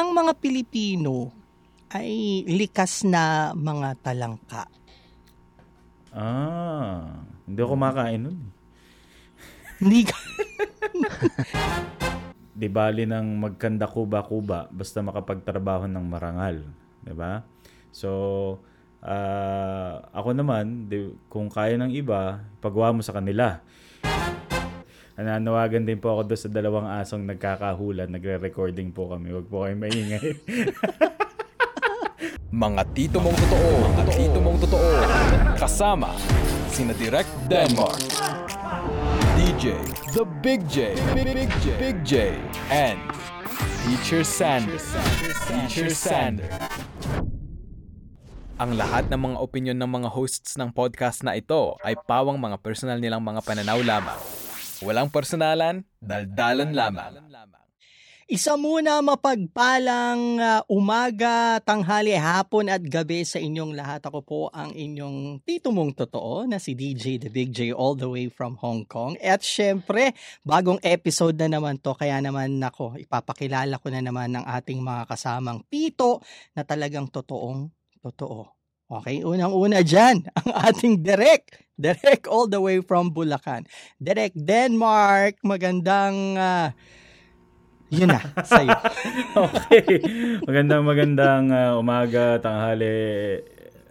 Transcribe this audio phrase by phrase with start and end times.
[0.00, 1.28] ang mga Pilipino
[1.92, 4.64] ay likas na mga talangka.
[6.16, 8.38] Ah, hindi ako kumakain nun.
[9.76, 10.16] Hindi ka...
[12.60, 16.64] Di bali ng magkanda kuba-kuba basta makapagtrabaho ng marangal.
[17.04, 17.44] Di ba?
[17.92, 18.10] So,
[19.04, 23.60] ah, ako naman, di, kung kaya ng iba, pagawa mo sa kanila.
[25.20, 28.08] Nananawagan din po ako doon sa dalawang asong nagkakahulan.
[28.08, 29.36] Nagre-recording po kami.
[29.36, 30.32] Huwag po kayo maingay.
[32.50, 34.90] Mga tito mong totoo, mga tito mong totoo.
[35.54, 36.10] Kasama
[36.66, 38.02] sina Direct Denmark,
[39.38, 39.78] DJ,
[40.10, 42.34] The Big J, Big, Big J, Big J,
[42.74, 42.98] and
[43.86, 44.82] Teacher Sander,
[45.46, 46.50] Teacher Sander.
[48.58, 52.58] Ang lahat ng mga opinion ng mga hosts ng podcast na ito ay pawang mga
[52.58, 54.39] personal nilang mga pananaw lamang.
[54.80, 57.12] Walang personalan, daldalan lamang.
[58.30, 64.06] Isa muna mapagpalang ah, umaga, tanghali, hapon at gabi sa inyong lahat.
[64.06, 68.06] Ako po ang inyong tito mong totoo na si DJ The Big J all the
[68.06, 69.18] way from Hong Kong.
[69.18, 70.14] At syempre,
[70.46, 71.98] bagong episode na naman to.
[71.98, 76.22] Kaya naman nako, ipapakilala ko na naman ng ating mga kasamang tito
[76.54, 77.66] na talagang totoong
[77.98, 78.59] totoo.
[78.90, 81.62] Okay, unang-una dyan, ang ating Derek.
[81.78, 83.62] Derek all the way from Bulacan.
[84.02, 86.34] Derek Denmark, magandang...
[86.34, 86.74] ah,
[87.86, 88.74] yun na, sa'yo.
[89.46, 90.02] okay.
[90.42, 93.38] Magandang magandang uh, umaga, tanghali,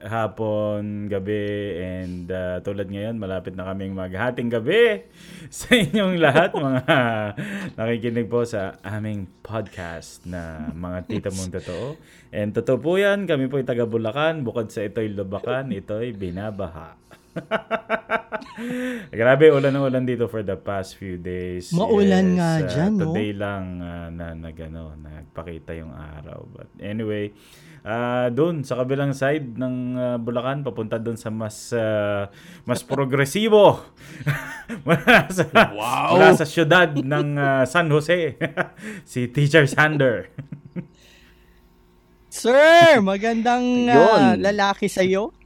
[0.06, 5.04] hapon, gabi, and uh, tulad ngayon, malapit na kaming maghating gabi
[5.52, 6.84] sa inyong lahat, mga
[7.76, 12.00] nakikinig po sa aming podcast na mga tita mong totoo.
[12.32, 16.96] And totoo po yan, kami po taga Bulacan, bukod sa ito'y lubakan, ito'y binabaha.
[19.20, 21.72] Grabe, ulan na ulan dito for the past few days.
[21.72, 23.12] Maulan nga uh, dyan, no?
[23.12, 26.46] Today lang uh, na nag, ano, nagpakita yung araw.
[26.50, 27.32] But anyway,
[27.84, 32.28] uh, doon sa kabilang side ng uh, Bulacan, papunta doon sa mas uh,
[32.64, 33.84] mas progresibo.
[34.86, 36.18] mula sa, Wow!
[36.18, 38.36] mula sa syudad ng uh, San Jose.
[39.12, 40.32] si Teacher Sander.
[42.30, 44.46] Sir, magandang ah, Yun.
[44.46, 45.34] lalaki sa'yo.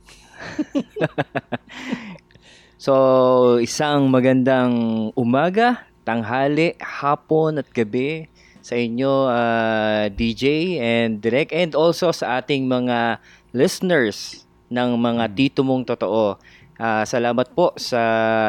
[2.84, 4.76] So, isang magandang
[5.16, 8.28] umaga, tanghali, hapon at gabi
[8.64, 10.44] sa inyo ah, DJ
[10.80, 13.20] and Direct and also sa ating mga
[13.52, 16.40] listeners ng mga tito mong totoo.
[16.80, 18.00] Ah, salamat po sa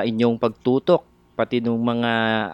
[0.06, 1.02] inyong pagtutok
[1.34, 2.12] pati nung mga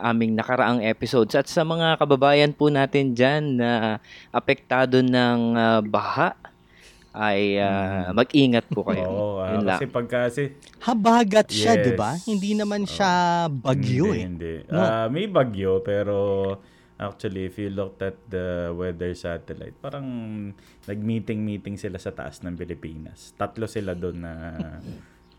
[0.09, 4.00] aming nakaraang episodes at sa mga kababayan po natin dyan na
[4.32, 6.32] apektado ng ah, baha
[7.12, 9.04] ay ah, mag-ingat po kayo.
[9.12, 9.76] Oo, Yun lang.
[9.76, 10.49] kasi pagka si
[10.81, 11.84] Habagat siya, Yes.
[11.84, 12.16] di ba?
[12.16, 13.12] Hindi naman siya
[13.53, 14.25] bagyo hindi, eh.
[14.25, 14.54] Hindi.
[14.72, 14.81] No?
[14.81, 16.16] Ah, may bagyo pero
[17.00, 20.06] actually if you looked at the weather satellite, parang
[20.84, 23.33] nag-meeting-meeting sila sa taas ng Pilipinas.
[23.41, 24.33] Tatlo sila doon na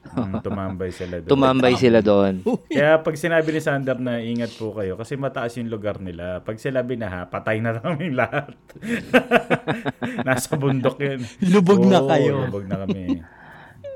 [0.17, 1.29] mm, tumambay sila doon.
[1.29, 2.41] Tumambay sila doon.
[2.65, 6.41] Kaya pag sinabi ni Sander na ingat po kayo kasi mataas yung lugar nila.
[6.41, 8.57] Pag sila binaha, patay na kami lahat.
[10.27, 11.21] Nasa bundok yun.
[11.45, 12.33] Lubog na Oo, kayo.
[12.49, 13.21] Lubog na kami.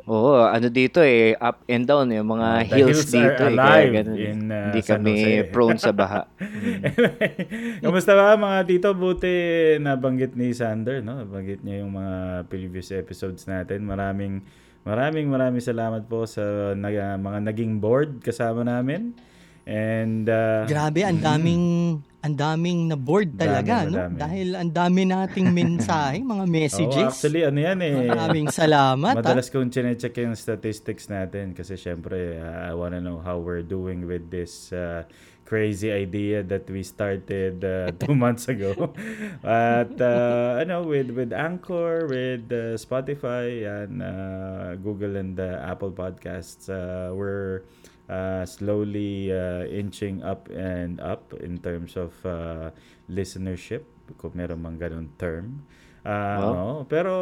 [0.05, 3.57] Oo, ano dito eh, up and down yung mga the hills, hills are dito eh,
[3.57, 4.13] kaya ganun.
[4.15, 4.27] eh.
[4.27, 5.49] in, uh, Hindi San kami Jose.
[5.49, 6.21] prone sa baha.
[7.83, 8.89] Kamusta ba mga tito?
[8.93, 9.33] Buti
[9.77, 11.17] nabanggit ni Sander, no?
[11.17, 13.81] Nabanggit niya yung mga previous episodes natin.
[13.81, 14.45] Maraming
[14.85, 19.17] maraming maraming salamat po sa nag- mga naging board kasama namin.
[19.65, 23.97] And uh, Grabe, ang daming ang daming na board talaga, Dami, no?
[24.01, 24.17] madami.
[24.17, 27.05] Dahil ang dami nating mensahe, mga oh, messages.
[27.13, 27.93] actually ano yan eh.
[28.09, 29.13] Maraming salamat.
[29.13, 29.21] ah.
[29.21, 34.09] Madalas kong chinecheck yung statistics natin kasi syempre uh, I wanna know how we're doing
[34.09, 35.05] with this uh,
[35.45, 38.73] crazy idea that we started uh, two months ago.
[39.45, 45.93] At uh, ano with with Anchor, with uh, Spotify and uh, Google and uh, Apple
[45.93, 47.61] Podcasts, uh, we're
[48.07, 52.69] uh, slowly uh, inching up and up in terms of uh,
[53.05, 53.85] listenership
[54.17, 55.65] kung meron mang ganun term.
[56.05, 56.45] Ah, Wow.
[56.45, 56.73] oo.
[56.85, 57.13] pero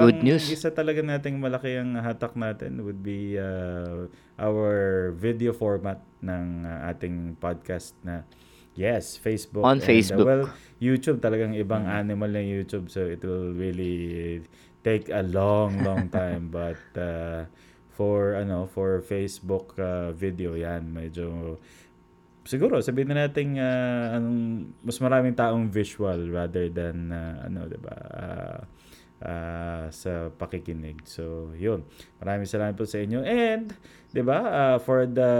[0.00, 0.48] Good ang news.
[0.48, 4.08] isa talaga nating malaki ang hatak natin would be uh,
[4.40, 8.24] our video format ng uh, ating podcast na
[8.72, 9.60] yes, Facebook.
[9.60, 10.24] On and, uh, Facebook.
[10.24, 10.44] well,
[10.80, 14.40] YouTube talagang ibang animal ng YouTube so it will really
[14.80, 17.44] take a long long time but uh,
[18.00, 21.60] for ano for Facebook uh, video yan medyo
[22.48, 27.76] siguro sabihin na natin uh, anong, mas maraming taong visual rather than uh, ano 'di
[27.76, 28.60] ba uh,
[29.20, 31.04] uh, sa pakikinig.
[31.04, 31.84] So, 'yun.
[32.24, 33.20] Maraming salamat po sa inyo.
[33.20, 33.76] And
[34.10, 35.32] 'di ba uh, for the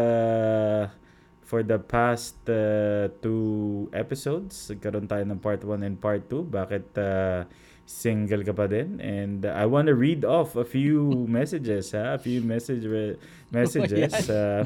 [1.43, 6.47] for the past uh, two episodes, nagkaroon tayo ng part 1 and part 2.
[6.47, 7.43] Bakit uh,
[7.91, 9.03] single ka pa din?
[9.03, 12.15] And uh, I want to read off a few messages, ha?
[12.15, 13.19] A few message re-
[13.51, 14.31] messages.
[14.31, 14.63] Uh,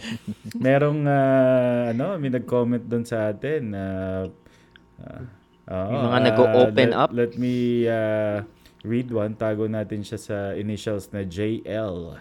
[0.61, 3.73] merong, uh, ano, may nag-comment doon sa atin.
[3.73, 4.29] Uh,
[5.01, 5.23] uh,
[5.73, 7.09] oo, Yung mga nag-o-open let, up.
[7.17, 8.45] Let me uh,
[8.85, 9.33] read one.
[9.41, 12.21] Tago natin siya sa initials na JL.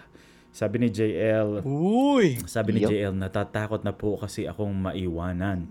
[0.54, 2.38] Sabi ni JL, Uy!
[2.46, 2.90] sabi ni Yup.
[2.94, 5.66] JL, natatakot na po kasi akong maiwanan.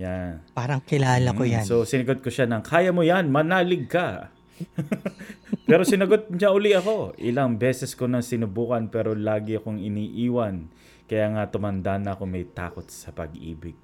[0.00, 0.40] Yan.
[0.56, 1.64] Parang kilala ko Mm, yan.
[1.68, 4.32] So, sinagot ko siya ng, kaya mo yan, manalig ka.
[5.68, 7.16] pero sinagot niya uli ako.
[7.20, 10.68] Ilang beses ko nang sinubukan pero lagi akong iniiwan.
[11.04, 13.76] Kaya nga tumanda na ako may takot sa pag-ibig.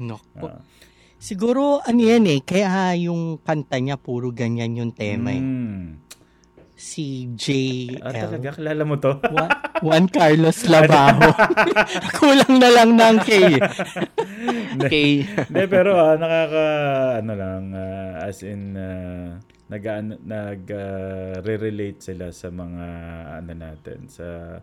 [0.00, 0.46] Naku.
[0.48, 0.62] Ah.
[1.18, 5.42] Siguro, ano yan eh, kaya yung kanta niya, puro ganyan yung tema eh.
[5.42, 6.07] Mm.
[6.78, 7.98] Si JL.
[8.06, 8.54] Ah, talaga?
[8.54, 9.18] Kilala mo to?
[9.82, 11.34] Juan, Carlos Labajo.
[12.22, 13.30] Kulang na lang ng K.
[14.78, 15.26] Okay.
[15.26, 16.66] Hindi, pero ah, nakaka,
[17.18, 19.34] ano lang, ah, as in, uh,
[19.66, 19.82] nag,
[20.22, 22.86] nag ah, re-relate sila sa mga,
[23.42, 24.62] ano natin, sa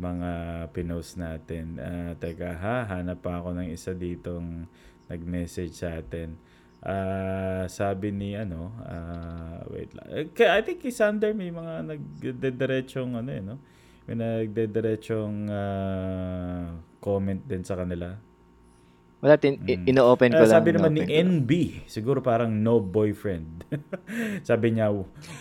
[0.00, 0.30] mga
[0.72, 1.76] pinost natin.
[1.76, 4.64] Ah, teka, ha, hanap pa ako ng isa ditong
[5.12, 6.40] nag-message sa atin.
[6.80, 10.06] Ah, sabi ni ano, ah, wait lang.
[10.10, 13.60] Eh, I think kay Sander may mga nagdediretsyong ano eh, no?
[14.04, 16.66] May nagdediretsyong ah,
[16.98, 18.16] comment din sa kanila.
[19.20, 20.54] Wala, tin, i- ino-open ko Ah, lang.
[20.56, 21.04] sabi naman ni.
[21.04, 21.50] NB,
[21.84, 23.68] siguro parang no boyfriend.
[24.48, 24.88] sabi niya,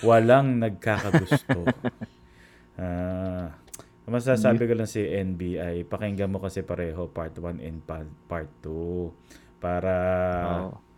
[0.01, 1.63] walang nagkakagusto.
[2.75, 3.59] Ah,
[4.07, 8.07] ang masasabi ko lang si NB ay pakinggan mo kasi pareho part 1 and pa-
[8.25, 9.11] part 2
[9.59, 9.95] para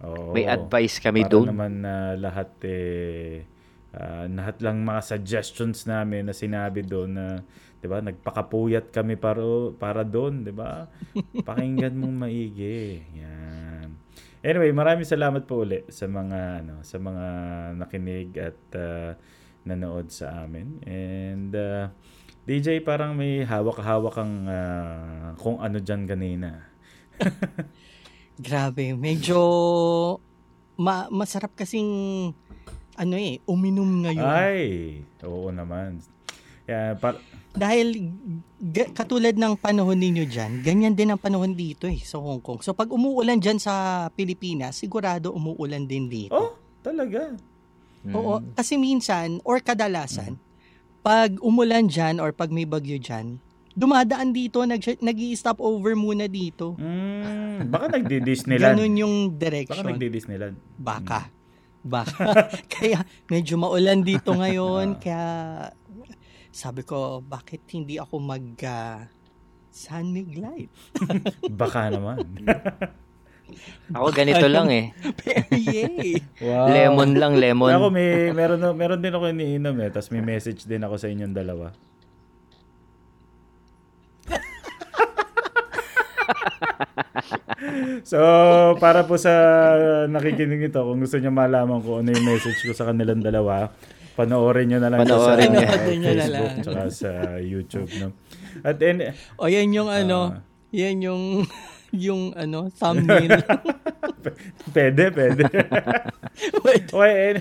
[0.01, 0.33] Oo.
[0.33, 1.45] May advice kami para doon.
[1.53, 3.45] naman na lahat eh
[3.93, 7.27] ah, lahat lang mga suggestions namin na sinabi doon na
[7.81, 9.41] 'di ba nagpakapuyat kami para
[9.77, 10.89] para doon 'di ba?
[11.45, 13.01] Pakinggan mong maigi.
[13.17, 13.97] Yan.
[14.41, 17.25] Anyway maraming salamat po uli sa mga ano sa mga
[17.77, 19.11] nakinig at ah,
[19.65, 20.81] nanood sa amin.
[20.85, 21.93] And ah,
[22.41, 26.73] DJ parang may hawak-hawak kang ah, kung ano diyan kanina
[28.41, 29.38] Grabe, medyo
[30.73, 31.85] ma- masarap kasing
[32.97, 34.25] ano eh, uminom ngayon.
[34.25, 34.61] ay
[35.21, 36.01] oo naman
[36.65, 37.21] yeah, par-
[37.51, 38.15] Dahil
[38.57, 42.63] ga- katulad ng panahon ninyo dyan, ganyan din ang panahon dito eh sa Hong Kong.
[42.63, 46.31] So pag umuulan dyan sa Pilipinas, sigurado umuulan din dito.
[46.31, 47.35] Oh, talaga.
[48.07, 50.39] Oo, kasi minsan or kadalasan,
[51.03, 53.35] pag umulan dyan or pag may bagyo dyan,
[53.75, 56.75] dumadaan dito, nag nag stop over muna dito.
[56.75, 58.75] Mm, baka nagdi-Disneyland.
[58.75, 59.85] Ganun yung Baka direction.
[59.88, 60.56] nagdi-Disneyland.
[60.75, 61.31] Baka.
[61.81, 62.45] Baka.
[62.73, 63.01] kaya
[63.31, 64.95] medyo maulan dito ngayon.
[65.03, 65.23] kaya
[66.51, 69.07] sabi ko, bakit hindi ako mag uh,
[69.71, 70.71] Sunmig Light?
[71.62, 72.27] Baka naman.
[73.91, 74.91] Ako ganito lang eh.
[75.51, 76.19] Yay!
[76.44, 76.67] wow.
[76.71, 77.71] Lemon lang, lemon.
[77.71, 81.35] Ako may meron meron din ako iniinom eh, tapos may message din ako sa inyong
[81.35, 81.71] dalawa.
[88.03, 88.19] So,
[88.77, 89.33] para po sa
[90.07, 93.69] nakikinig ito, kung gusto niyo malaman kung ano yung message ko sa kanilang dalawa,
[94.15, 95.67] panoorin niyo na lang sa Panoorin niyo.
[95.67, 97.89] uh, niyo Facebook tsaka sa YouTube.
[97.97, 98.07] No?
[98.61, 100.41] At in, O yan yung ano, Ah.
[100.73, 101.23] yan yung
[102.07, 103.29] yung ano, thumbnail.
[104.75, 105.43] pwede, pwede.
[106.65, 107.39] Wait, okay, and,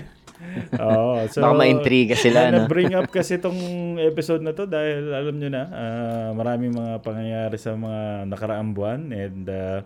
[0.83, 2.65] oh, so, Baka ma-intriga sila, no?
[2.65, 7.57] Na-bring up kasi itong episode na to dahil alam nyo na, ah, maraming mga pangyayari
[7.59, 9.79] sa mga nakaraang buwan and uh,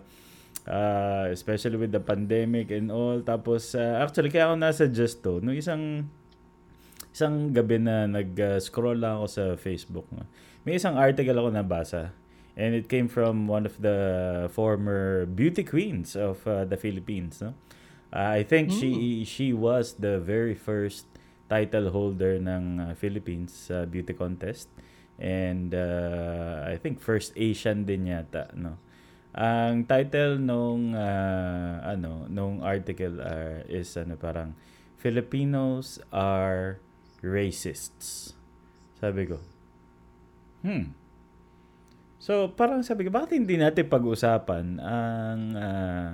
[0.66, 3.22] uh, especially with the pandemic and all.
[3.22, 6.10] Tapos, uh, actually, kaya ako nasa-suggest to, no, isang
[7.16, 10.04] isang gabi na nag-scroll lang ako sa Facebook.
[10.68, 12.12] May isang article ako nabasa
[12.56, 17.40] and it came from one of the former beauty queens of uh, the Philippines.
[17.40, 17.52] No?
[18.14, 21.10] Uh, I think she she was the very first
[21.50, 24.70] title holder ng uh, Philippines uh, beauty contest
[25.18, 28.78] and uh, I think first Asian din yata no.
[29.36, 34.56] Ang title nung uh, ano nung article uh, is ano parang
[34.96, 36.80] Filipinos are
[37.20, 38.32] racists.
[38.96, 39.38] Sabi ko.
[40.64, 40.96] Hmm.
[42.16, 46.12] So, parang sabi ko, bakit hindi natin pag-usapan ang ah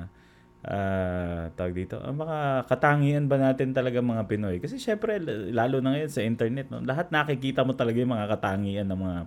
[0.66, 4.57] ah, tawag dito, ang mga katangian ba natin talaga mga Pinoy?
[4.62, 5.19] Kasi syempre,
[5.50, 9.19] lalo na ngayon sa internet, no, lahat nakikita mo talaga yung mga katangian ng mga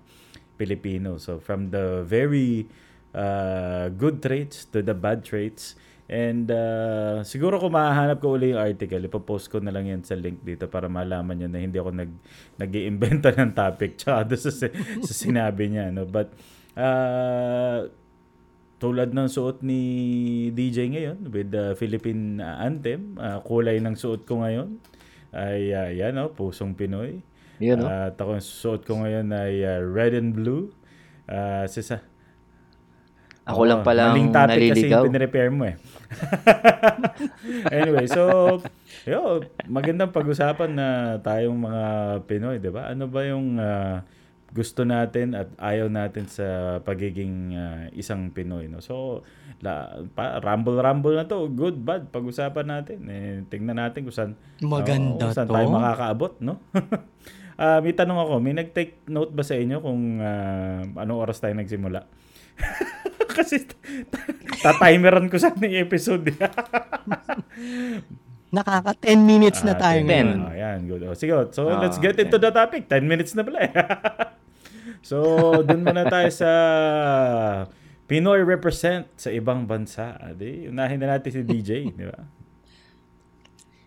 [0.55, 1.19] Pilipino.
[1.19, 2.67] So, from the very
[3.15, 5.79] uh, good traits to the bad traits.
[6.05, 10.13] And uh, siguro kung mahahanap ko uli yung article, ipopost ko na lang yan sa
[10.13, 12.11] link dito para malaman nyo na hindi ako nag,
[12.61, 14.51] nag iimbento ng topic tsaka sa,
[15.01, 15.89] sa sinabi niya.
[15.89, 16.05] No?
[16.05, 16.29] But
[16.77, 17.89] uh,
[18.85, 19.81] tulad ng suot ni
[20.53, 24.77] DJ ngayon with the Philippine uh, anthem, uh, kulay ng suot ko ngayon
[25.33, 27.25] ay uh, yan oh, pusong Pinoy.
[27.57, 27.89] Yun, no?
[27.89, 30.69] Uh, at ako ang suot ko ngayon ay uh, red and blue.
[31.25, 32.05] Uh, sisa,
[33.49, 35.77] Ako lang palang maling topic kasi yung pinrepair mo eh.
[37.77, 38.57] anyway, so,
[39.05, 40.87] yo, magandang pag-usapan na
[41.25, 41.83] tayong mga
[42.29, 42.89] Pinoy, di ba?
[42.93, 44.05] Ano ba yung ah,
[44.55, 46.45] gusto natin at ayaw natin sa
[46.79, 48.79] pagiging ah, isang Pinoy, no?
[48.79, 49.19] So,
[49.59, 51.51] la, pa, rumble-rumble na to.
[51.51, 52.07] Good, bad.
[52.07, 52.99] Pag-usapan natin.
[53.05, 55.53] Eh, tingnan natin kung saan, Maganda oo, saan to.
[55.53, 56.63] tayo makakaabot, no?
[57.55, 61.55] Ah, may tanong ako, may nag-take note ba sa inyo kung ah, anong oras tayo
[61.55, 62.03] nagsimula?
[63.31, 63.63] Kasi
[64.59, 66.35] tatimeran ko sana yung episode.
[68.51, 70.03] Nakaka 10 minutes na Ah, tayo 10.
[70.03, 70.29] ngayon.
[70.41, 71.01] Ah, yan, good.
[71.03, 71.47] Oh, sige, oh.
[71.47, 72.87] so Ah, let's get into the topic.
[72.87, 73.71] 10 minutes na pala eh.
[75.05, 75.17] So,
[75.61, 76.51] dun muna tayo sa
[78.05, 80.17] Pinoy represent sa ibang bansa.
[80.17, 82.21] Adi, unahin na natin si DJ, di ba?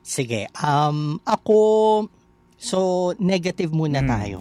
[0.03, 1.59] Sige, um, ako,
[2.59, 2.79] so
[3.19, 4.11] negative muna Hmm.
[4.11, 4.41] tayo.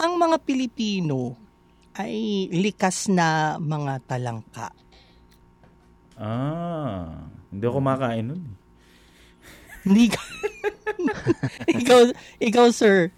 [0.00, 1.36] Ang mga Pilipino
[1.92, 4.72] ay likas na mga talangka.
[6.16, 8.42] Ah, hindi ako kumakain nun.
[9.84, 10.20] Hindi ka...
[11.82, 12.00] ikaw,
[12.40, 13.12] ikaw, sir.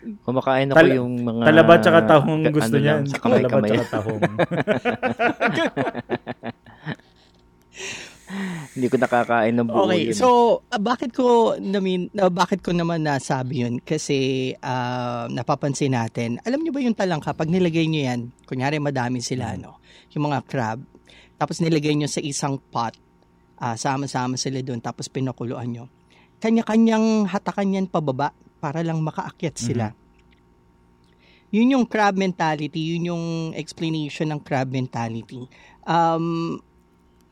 [0.00, 1.42] Kumakain ako Tal- yung mga...
[1.44, 3.00] Talaba tsaka tahong ka- gusto ano niyan.
[3.00, 3.68] lang, Sa Talaba kamay-kamay.
[3.70, 4.20] tsaka tahong.
[8.70, 10.14] Hindi ko nakakain ng buo Okay, yun.
[10.14, 10.28] so
[10.70, 11.26] ah, bakit ko
[11.58, 13.82] namin ah, bakit ko naman nasabi yun?
[13.82, 14.18] Kasi
[14.56, 19.58] ah, napapansin natin, alam niyo ba yung talangka pag nilagay niyo yan, kunyari madami sila
[19.58, 19.82] no,
[20.14, 20.78] yung mga crab,
[21.34, 22.94] tapos nilagay niyo sa isang pot,
[23.58, 25.90] ah, sama-sama sila doon tapos pinakuluan niyo.
[26.38, 29.86] Kanya-kanyang hatakan yan pababa para lang makaakyat sila.
[31.50, 33.24] Yun yung crab mentality, yun yung
[33.58, 35.50] explanation ng crab mentality.
[35.82, 36.60] Um,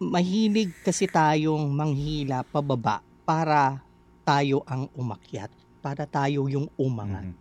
[0.02, 3.78] mahilig kasi tayong manghila pababa para
[4.26, 7.30] tayo ang umakyat, para tayo yung umangat.
[7.30, 7.36] Mhm.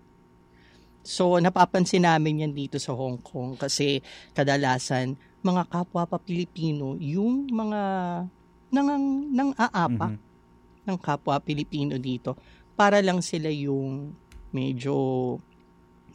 [1.08, 4.04] So napapansin namin yan dito sa Hong Kong kasi
[4.36, 7.82] kadalasan mga kapwa pa Pilipino yung mga
[8.76, 8.88] nang
[9.32, 10.20] nang aapa Mhm.
[10.84, 12.36] ng kapwa Pilipino dito
[12.78, 14.14] para lang sila yung
[14.54, 14.94] medyo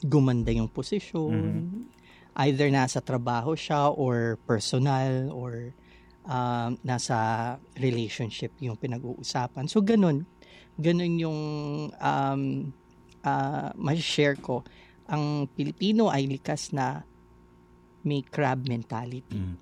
[0.06, 1.68] gumanda yung posisyon.
[2.32, 5.74] Either nasa trabaho siya or personal or
[6.24, 9.68] um, nasa relationship yung pinag-uusapan.
[9.68, 10.24] So, ganun.
[10.80, 11.40] Ganun yung
[11.92, 12.42] um,
[13.20, 14.64] uh, share ko.
[15.10, 17.04] Ang Pilipino ay likas na
[18.06, 19.38] may crab mentality.
[19.38, 19.56] Mhm.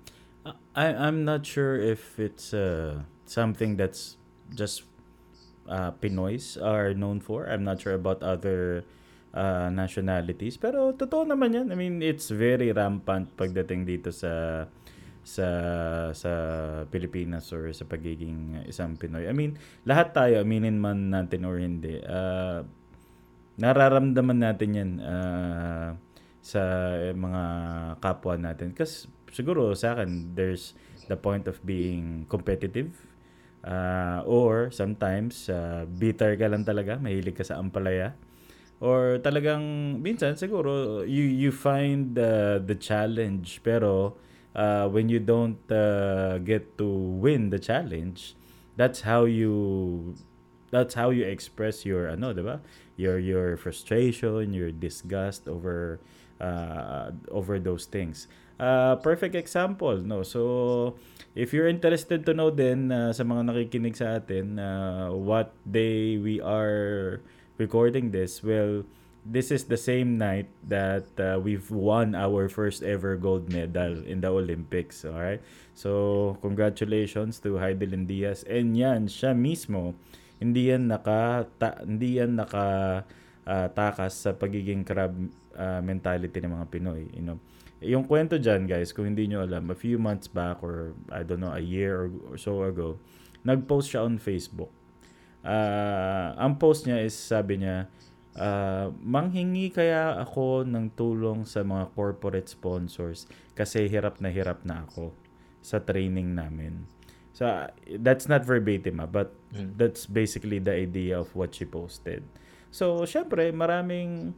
[0.73, 4.17] I I'm not sure if it's uh, something that's
[4.49, 4.87] just
[5.67, 7.49] uh, Pinoys are known for.
[7.49, 8.85] I'm not sure about other
[9.33, 10.55] uh, nationalities.
[10.57, 11.67] Pero totoo naman yan.
[11.71, 14.65] I mean, it's very rampant pagdating dito sa
[15.21, 15.47] sa
[16.17, 16.31] sa
[16.89, 19.29] Pilipinas or sa pagiging isang Pinoy.
[19.29, 22.65] I mean, lahat tayo, aminin man natin or hindi, uh,
[23.61, 25.93] nararamdaman natin yan uh,
[26.41, 26.61] sa
[27.13, 27.43] mga
[28.01, 28.73] kapwa natin.
[28.73, 30.73] Kasi siguro sa akin, there's
[31.05, 33.10] the point of being competitive.
[33.61, 38.17] Uh, or sometimes, uh, bitter ka lang talaga, mahilig ka sa ampalaya.
[38.81, 43.61] Or talagang, minsan siguro, you, you find uh, the challenge.
[43.61, 44.17] Pero,
[44.55, 48.35] uh, when you don't uh, get to win the challenge,
[48.75, 50.15] that's how you
[50.71, 52.63] that's how you express your ano, 'di ba?
[52.95, 55.99] Your your frustration, your disgust over
[56.39, 58.27] uh, over those things.
[58.61, 60.23] Uh, perfect example, no.
[60.23, 60.95] So
[61.35, 66.17] if you're interested to know then uh, sa mga nakikinig sa atin uh, what day
[66.17, 67.21] we are
[67.61, 68.81] recording this, well,
[69.21, 74.25] this is the same night that uh, we've won our first ever gold medal in
[74.25, 75.41] the Olympics, all right?
[75.77, 78.41] So, congratulations to Heidelin Diaz.
[78.49, 79.93] And yan, siya mismo,
[80.41, 83.05] hindi yan naka ta, hindi yan naka
[83.45, 85.13] ah, takas sa pagiging crab
[85.53, 87.37] ah, mentality ng mga Pinoy, you know.
[87.81, 91.41] Yung kwento diyan, guys, kung hindi nyo alam, a few months back or I don't
[91.41, 93.01] know, a year or, or so ago,
[93.41, 94.69] nag-post siya on Facebook.
[95.41, 97.89] Ah, ang post niya is sabi niya,
[98.37, 103.25] ah, manghingi kaya ako ng tulong sa mga corporate sponsors
[103.57, 105.17] kasi hirap na hirap na ako
[105.65, 106.85] sa training namin.
[107.33, 107.49] So,
[107.97, 112.21] that's not verbatim, ah, but that's basically the idea of what she posted.
[112.69, 114.37] So, syempre, maraming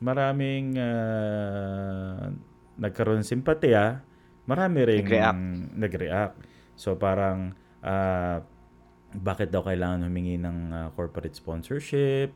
[0.00, 2.32] maraming ah,
[2.80, 4.00] nagkaroon ng simpatya,
[4.48, 5.42] marami ring Nag-react.
[5.76, 6.36] nag-react.
[6.74, 7.52] So, parang
[7.84, 8.40] ah,
[9.14, 12.30] bakit daw kailangan humingi ng uh, corporate sponsorship,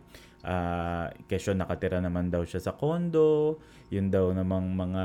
[0.45, 5.05] uh, kesyo nakatira naman daw siya sa condo, yun daw namang mga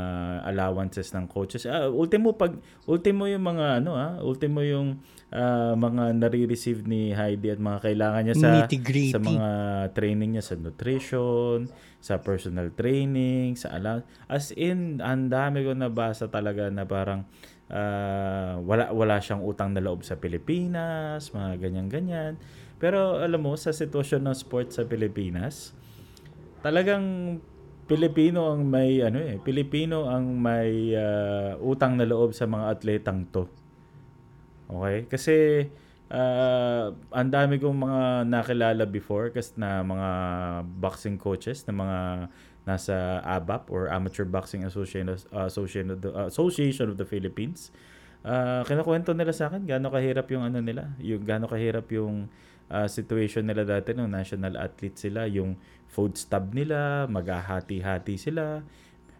[0.49, 1.69] allowances ng coaches.
[1.69, 2.57] Ah, ultimo pag
[2.89, 4.99] ultimo yung mga ano ah, ultimo yung
[5.29, 9.49] uh, mga nare-receive ni Heidi at mga kailangan niya sa sa mga
[9.93, 16.27] training niya sa nutrition, sa personal training, sa ala as in ang dami ko nabasa
[16.27, 17.29] talaga na parang
[17.69, 22.35] uh, wala wala siyang utang na loob sa Pilipinas, mga ganyan-ganyan.
[22.81, 25.77] Pero alam mo sa sitwasyon ng sports sa Pilipinas,
[26.65, 27.37] talagang
[27.89, 33.25] Pilipino ang may ano eh, Pilipino ang may uh, utang na loob sa mga atletang
[33.33, 33.49] to.
[34.69, 35.09] Okay?
[35.09, 35.65] Kasi
[36.13, 40.09] uh, ang dami kong mga nakilala before kasi na mga
[40.77, 41.99] boxing coaches na mga
[42.67, 47.71] nasa ABAP or Amateur Boxing Association uh, Association of the, uh, Association of the Philippines.
[48.19, 52.27] Uh, kinakwento nila sa akin gaano kahirap yung ano nila, yung gaano kahirap yung
[52.67, 55.55] uh, situation nila dati nung national athlete sila, yung
[55.89, 58.61] food stub nila, maghahati-hati sila,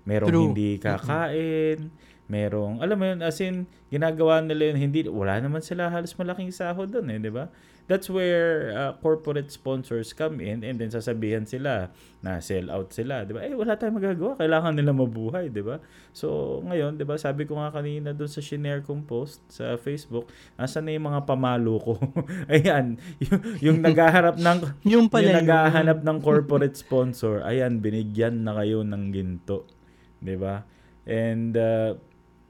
[0.05, 0.45] merong True.
[0.53, 1.89] hindi kakain,
[2.29, 6.53] merong, alam mo yun, as in, ginagawa nila yun, hindi, wala naman sila halos malaking
[6.53, 7.49] sahod doon eh, di ba?
[7.89, 11.89] That's where uh, corporate sponsors come in and then sasabihan sila
[12.21, 13.41] na sell out sila, di ba?
[13.41, 15.81] Eh, wala tayong magagawa, kailangan nila mabuhay, di ba?
[16.13, 20.29] So, ngayon, di ba, sabi ko nga kanina doon sa shinare kong post sa Facebook,
[20.53, 21.93] asan na yung mga pamalo ko?
[22.53, 28.53] ayan, yung, yung naghaharap ng, yung, pala yung naghahanap ng corporate sponsor, ayan, binigyan na
[28.61, 29.65] kayo ng ginto.
[30.21, 30.61] Di ba?
[31.09, 31.97] And, uh,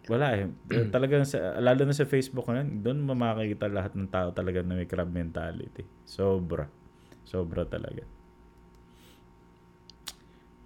[0.10, 0.50] wala eh.
[0.90, 4.90] Talagang, sa, lalo na sa Facebook na doon mamakikita lahat ng tao talaga na may
[4.90, 5.86] crab mentality.
[6.04, 6.66] Sobra.
[7.24, 8.02] Sobra talaga.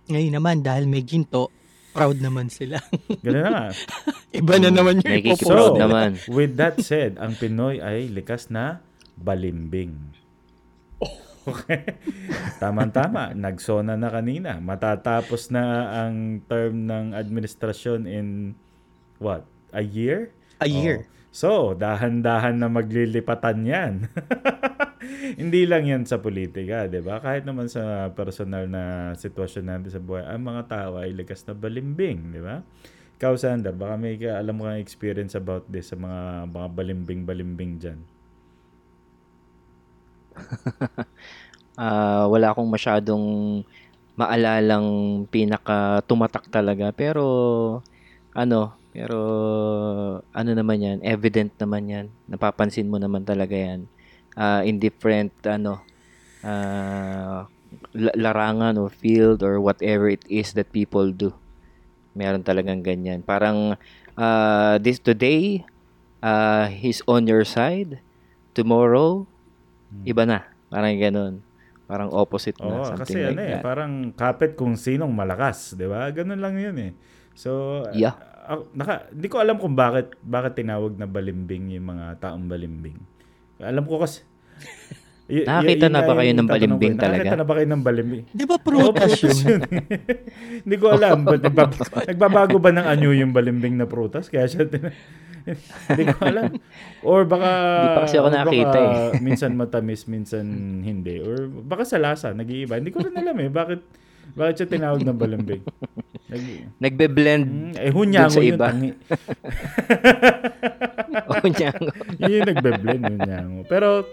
[0.07, 1.51] Ngayon naman, dahil may ginto,
[1.91, 2.79] proud naman sila.
[3.19, 3.65] Ganun na nga.
[4.39, 5.45] Iba na naman yung ipopost.
[5.45, 6.17] So, naman.
[6.31, 8.81] with that said, ang Pinoy ay likas na
[9.19, 10.15] balimbing.
[11.43, 12.00] Okay.
[12.63, 13.35] Tama-tama.
[13.35, 14.63] Nagsona na kanina.
[14.63, 18.27] Matatapos na ang term ng administrasyon in
[19.24, 19.48] what?
[19.72, 20.36] A year?
[20.60, 21.08] A year.
[21.08, 21.12] Oh.
[21.34, 24.06] So, dahan-dahan na maglilipatan yan.
[25.42, 27.18] Hindi lang yan sa politika, di ba?
[27.18, 31.57] Kahit naman sa personal na sitwasyon natin sa buhay, ang mga tao ay likas na
[31.57, 32.62] balimbing, di ba?
[33.18, 37.74] Ikaw, Sander, baka may ka, alam mo kang experience about this sa mga, mga balimbing-balimbing
[37.81, 38.00] dyan.
[41.81, 43.25] uh, wala akong masyadong
[44.14, 46.94] maalalang pinaka tumatak talaga.
[46.94, 47.25] Pero,
[48.38, 49.20] ano, pero
[50.22, 52.06] ano naman yan, evident naman yan.
[52.29, 53.90] Napapansin mo naman talaga yan.
[54.38, 55.82] Uh, in different ano,
[56.46, 57.50] uh,
[57.98, 61.34] larangan or field or whatever it is that people do.
[62.14, 63.25] Meron talagang ganyan.
[63.25, 63.82] Parang
[64.14, 65.66] uh, this today,
[66.22, 67.98] uh, he's on your side.
[68.53, 69.25] Tomorrow,
[69.90, 70.06] hmm.
[70.06, 70.46] iba na.
[70.70, 71.34] Parang ganun.
[71.90, 72.94] Parang opposite na.
[72.94, 76.06] Oo, kasi like ano eh, parang kapit kung sinong malakas, di ba?
[76.14, 76.94] Ganun lang yun eh.
[77.34, 82.20] So, yeah uh, naka, hindi ko alam kung bakit bakit tinawag na balimbing yung mga
[82.20, 83.00] taong balimbing.
[83.64, 84.22] Alam ko kasi
[85.32, 87.24] y- Nakakita y- na ba kayo ng balimbing talaga?
[87.24, 88.24] Nakakita na ba kayo ng balimbing?
[88.36, 89.60] Di ba prutas yun?
[90.68, 91.18] Hindi ko alam.
[91.24, 91.79] But nagbab-
[92.12, 94.27] nagbabago ba ng anyo yung balimbing na prutas?
[94.27, 94.68] Kaya siya
[95.92, 96.56] Hindi ko alam.
[97.03, 97.50] Or baka...
[97.51, 99.20] Hindi pa kasi ako nakakita eh.
[99.20, 100.46] minsan matamis, minsan
[100.84, 101.20] hindi.
[101.20, 102.79] Or baka sa lasa, nag-iiba.
[102.79, 103.51] Hindi ko rin alam eh.
[103.51, 104.02] Bakit
[104.33, 105.61] bakit siya tinawag ng balambig?
[106.33, 106.41] Nag,
[106.81, 108.67] Nagbe-blend mm, eh, hunyango sa iba.
[108.74, 108.98] Yun,
[111.46, 111.87] hunyango.
[112.17, 113.61] yun yung nagbe-blend, hunyango.
[113.69, 114.09] Pero,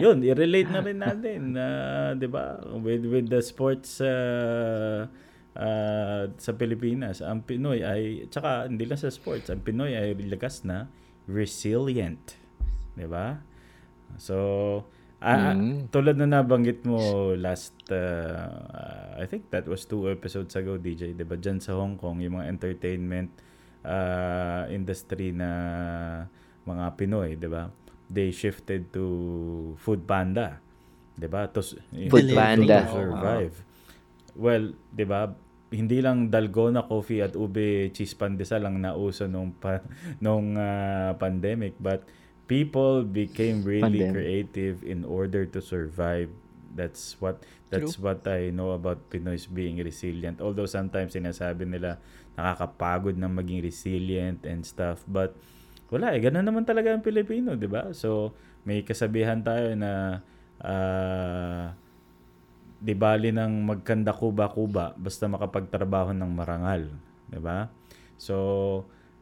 [0.00, 2.64] yun, i-relate na rin natin, uh, di ba?
[2.80, 5.04] With, with the sports uh,
[5.56, 10.64] uh, sa Pilipinas, ang Pinoy ay, tsaka hindi lang sa sports, ang Pinoy ay lakas
[10.64, 10.88] na
[11.28, 12.40] resilient.
[12.96, 13.36] Di ba?
[14.16, 14.36] So,
[15.20, 15.92] Ah, mm.
[15.92, 16.96] tulad na nabanggit mo
[17.36, 21.36] last, uh, I think that was two episodes ago, DJ, di ba?
[21.36, 23.28] Diyan sa Hong Kong, yung mga entertainment
[23.84, 25.50] uh, industry na
[26.64, 27.68] mga Pinoy, di ba?
[28.08, 29.04] They shifted to
[29.76, 30.56] Food Panda,
[31.12, 31.52] di ba?
[31.52, 31.60] To,
[32.08, 32.88] Food Panda.
[32.88, 33.54] To survive.
[33.60, 34.40] Wow.
[34.40, 35.28] Well, di ba?
[35.68, 39.84] Hindi lang dalgona coffee at ube cheese pandesal lang nauso nung pa,
[40.24, 42.08] nung uh, pandemic, but
[42.50, 44.10] people became really Pandemic.
[44.10, 46.26] creative in order to survive.
[46.74, 48.10] That's what that's True.
[48.10, 50.42] what I know about Pinoys being resilient.
[50.42, 52.02] Although sometimes sinasabi nila
[52.34, 55.38] nakakapagod na maging resilient and stuff, but
[55.94, 57.94] wala eh ganun naman talaga ang Pilipino, 'di ba?
[57.94, 58.34] So
[58.66, 60.22] may kasabihan tayo na
[60.62, 61.70] uh,
[62.80, 66.90] di bali ng magkanda kuba-kuba basta makapagtrabaho ng marangal,
[67.30, 67.70] 'di ba?
[68.18, 68.36] So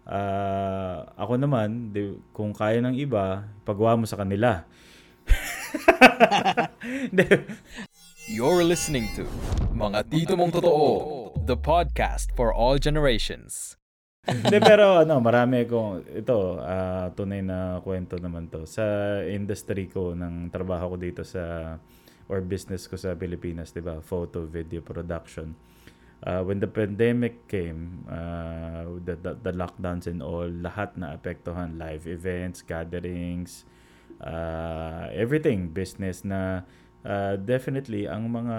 [0.09, 4.65] Ah, ako naman, di, kung kaya ng iba, pagawa mo sa kanila.
[8.33, 9.29] You're listening to
[9.77, 13.77] Mga Tito Mong Totoo, the podcast for all generations.
[14.25, 18.65] Hindi, pero ano, marami akong, ito, ah, tunay na kwento naman to.
[18.65, 18.81] Sa
[19.29, 21.77] industry ko, ng trabaho ko dito sa,
[22.33, 24.01] or business ko sa Pilipinas, di ba?
[24.01, 25.53] Photo, video production.
[26.19, 31.79] Uh, when the pandemic came, uh, the, the, the lockdowns and all, lahat na apektuhan,
[31.79, 33.63] live events, gatherings,
[34.19, 36.67] uh, everything, business na
[37.07, 38.59] uh, definitely ang mga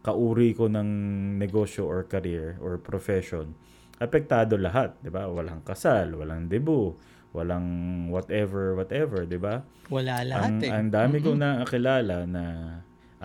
[0.00, 0.88] kauri ko ng
[1.36, 3.52] negosyo or career or profession,
[4.00, 5.26] apektado lahat, 'di ba?
[5.28, 6.96] Walang kasal, walang debut,
[7.34, 9.60] walang whatever whatever, 'di ba?
[9.92, 10.70] Wala lahat Ang eh.
[10.72, 12.44] ang dami kong nakakilala na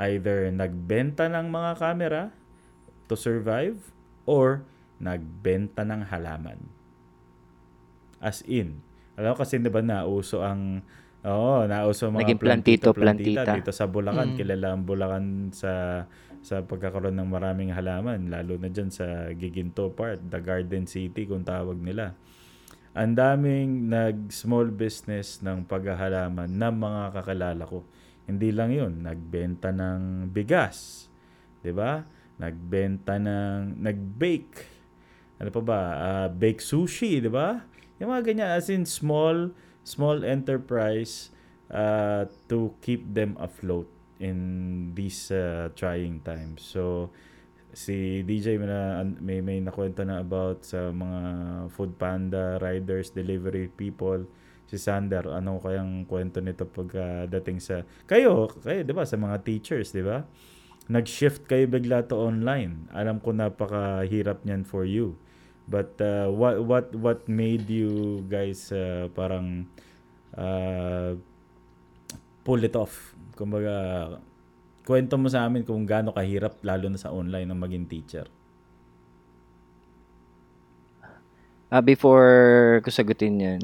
[0.09, 2.23] either nagbenta ng mga camera
[3.13, 3.93] to survive
[4.25, 4.65] or
[4.97, 6.57] nagbenta ng halaman.
[8.17, 8.81] As in,
[9.13, 10.81] alam ko kasi 'di ba nauso ang
[11.23, 13.55] Oo, nauso ang mga Naging plantito, plantita.
[13.55, 14.35] dito sa Bulacan.
[14.35, 14.37] Mm.
[14.43, 16.03] Kilala ang Bulacan sa
[16.43, 21.47] sa pagkakaroon ng maraming halaman, lalo na dyan sa Giginto part, the Garden City kung
[21.47, 22.11] tawag nila.
[22.91, 27.87] Ang daming nag-small business ng paghahalaman ng mga kakilala ko.
[28.27, 31.07] Hindi lang yun, nagbenta ng bigas.
[31.63, 32.03] 'di ba?
[32.41, 34.73] Nagbenta ng, nag-bake.
[35.43, 35.81] Ano pa ba?
[35.99, 37.67] Ah, bake sushi, 'di ba?
[37.99, 39.51] Yung mga ganyan, as in small,
[39.83, 41.33] small enterprise
[41.67, 43.89] uh, to keep them afloat
[44.23, 44.37] in
[44.95, 46.63] these uh, trying times.
[46.63, 47.11] So,
[47.73, 51.21] si DJ may, na, may, may nakwento na about sa mga
[51.73, 54.23] food panda riders, delivery people.
[54.69, 57.83] Si Sander, ano kayang kwento nito pagdating sa...
[58.07, 59.03] Kayo, kayo, di ba?
[59.03, 60.23] Sa mga teachers, di ba?
[60.91, 62.91] Nag-shift kayo bigla to online.
[62.91, 65.15] Alam ko napakahirap niyan for you.
[65.63, 69.71] But uh, what what what made you guys uh, parang
[70.35, 71.15] uh,
[72.43, 73.15] pull it off?
[73.39, 74.19] Kumbaga,
[74.83, 78.27] kwento mo sa amin kung gaano kahirap lalo na sa online ang maging teacher.
[81.73, 83.61] Ah, before ko sagutin yan,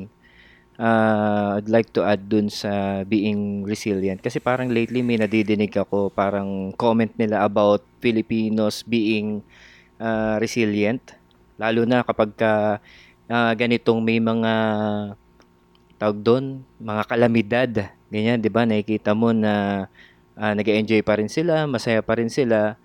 [0.80, 4.24] ah, I'd like to add dun sa being resilient.
[4.24, 9.44] Kasi parang lately may nadidinig ako parang comment nila about Filipinos being
[10.00, 11.04] ah, resilient.
[11.60, 12.80] Lalo na kapag ka,
[13.28, 14.54] ah, ganitong may mga
[16.00, 16.46] tawag doon,
[16.80, 17.72] mga kalamidad.
[18.10, 18.64] Ganyan, 'di ba?
[18.64, 19.86] Nakikita mo na
[20.40, 22.80] ah, nag-enjoy pa rin sila, masaya pa rin sila.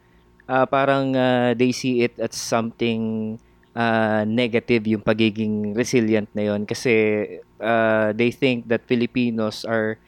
[0.51, 3.39] Ah, parang ah, they see it as something
[3.75, 7.27] ah, negative yung pagiging resilient na yon kasi
[7.59, 9.99] ah, they think that Filipinos are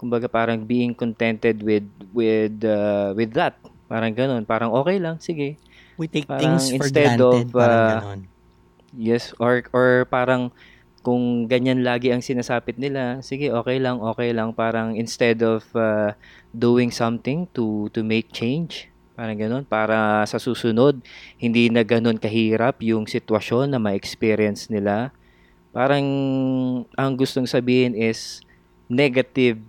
[0.00, 1.84] kumbaga parang being contented with
[2.16, 3.60] with ah, with that.
[3.90, 5.60] Parang ganun, parang okay lang, sige.
[6.00, 7.52] We take Parang things for instead granted.
[7.52, 8.20] of, parang uh, ganon.
[8.96, 10.50] Yes, or or parang
[11.00, 14.52] kung ganyan lagi ang sinasapit nila, sige, okay lang, okay lang.
[14.52, 16.12] Parang instead of uh,
[16.52, 18.88] doing something to to make change,
[19.20, 20.96] parang ganun, para sa susunod,
[21.36, 25.12] hindi na ganun kahirap yung sitwasyon na ma-experience nila.
[25.76, 26.00] Parang
[26.96, 28.40] ang gustong sabihin is
[28.88, 29.60] negative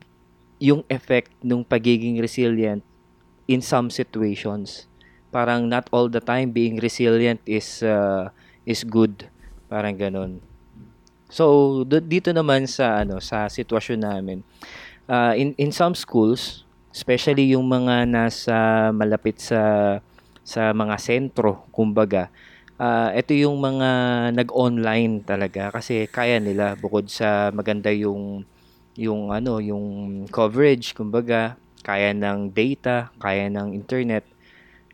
[0.56, 2.80] yung effect ng pagiging resilient
[3.44, 4.88] in some situations.
[5.36, 8.32] Parang not all the time being resilient is uh,
[8.64, 9.28] is good.
[9.68, 10.40] Parang ganun.
[11.28, 14.48] So, dito naman sa ano sa sitwasyon namin.
[15.12, 19.98] uh, in in some schools, especially yung mga nasa malapit sa
[20.44, 22.28] sa mga sentro, kumbaga,
[22.82, 23.90] ah, ito yung mga
[24.36, 28.44] nag-online talaga kasi kaya nila bukod sa maganda yung
[29.00, 34.28] yung ano, yung coverage, kumbaga, kaya ng data, kaya ng internet.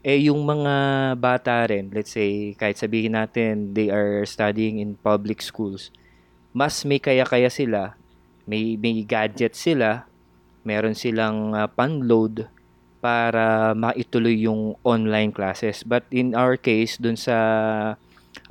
[0.05, 0.75] Eh yung mga
[1.19, 5.89] bata rin, let's say, kahit sabihin natin they are studying in public schools,
[6.53, 7.97] mas may kaya-kaya sila,
[8.47, 10.07] may, may gadget sila,
[10.67, 12.51] meron silang uh, panload
[12.99, 15.88] para maituloy yung online classes.
[15.88, 17.38] But in our case, dun sa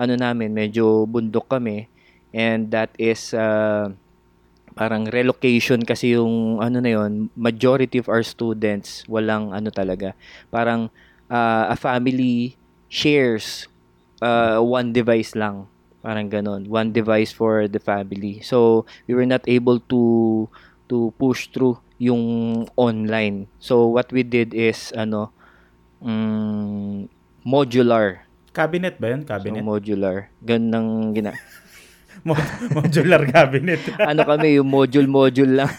[0.01, 1.93] ano namin, medyo bundok kami.
[2.33, 3.93] And that is uh,
[4.77, 10.13] parang relocation kasi yung ano na yon majority of our students walang ano talaga.
[10.53, 10.93] Parang
[11.33, 12.57] uh, a family
[12.93, 13.69] shares
[14.21, 15.65] uh, one device lang.
[16.05, 18.45] Parang ganon one device for the family.
[18.45, 20.45] So we were not able to
[20.93, 22.23] to push through yung
[22.77, 25.33] online so what we did is ano
[26.01, 27.09] mm,
[27.45, 28.25] modular
[28.57, 29.23] Cabinet ba yun?
[29.25, 29.63] so Cabinet?
[29.65, 31.33] modular ganun ang gina
[32.27, 32.35] Mo-
[32.73, 33.79] modular cabinet.
[34.11, 35.71] ano kami, yung module-module lang.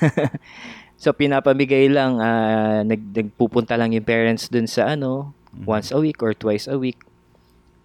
[1.02, 5.34] so, pinapamigay lang, ah, nag, nagpupunta lang yung parents dun sa ano,
[5.66, 7.02] once a week or twice a week.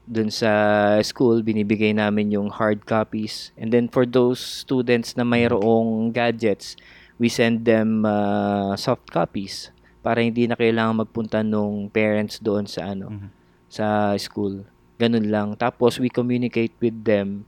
[0.02, 3.54] dun sa school, binibigay namin yung hard copies.
[3.54, 6.74] And then for those students na mayroong gadgets,
[7.22, 9.70] we send them uh, soft copies
[10.02, 13.28] para hindi na kailangan magpunta nung parents doon sa ano Mhm.
[13.70, 13.86] sa
[14.18, 14.66] school.
[14.98, 15.48] Ganun lang.
[15.54, 17.46] Tapos we communicate with them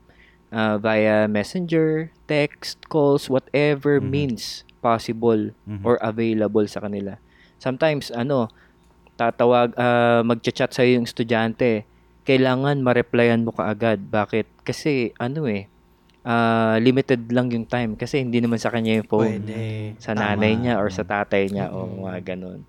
[0.49, 4.07] uh, via messenger, text, calls, whatever Mhm.
[4.07, 4.43] means
[4.79, 5.83] possible Mhm.
[5.83, 7.19] or available sa kanila.
[7.59, 8.47] Sometimes ano,
[9.15, 11.83] tatawag uh, magcha-chat sa yung estudyante,
[12.23, 14.07] kailangan ma-replyan mo kaagad.
[14.07, 14.47] Bakit?
[14.63, 15.67] Kasi ano eh,
[16.25, 19.95] ah, limited lang yung time kasi hindi naman sa kanya yung phone Pwede.
[20.01, 20.35] sa Tama.
[20.35, 22.01] nanay niya or sa tatay niya o Mm.
[22.03, 22.61] mga ganun.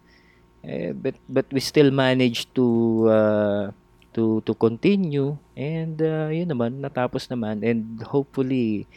[0.62, 2.66] Eh, but but we still manage to
[3.08, 3.70] uh,
[4.12, 8.90] to to continue and uh, yun naman natapos naman and hopefully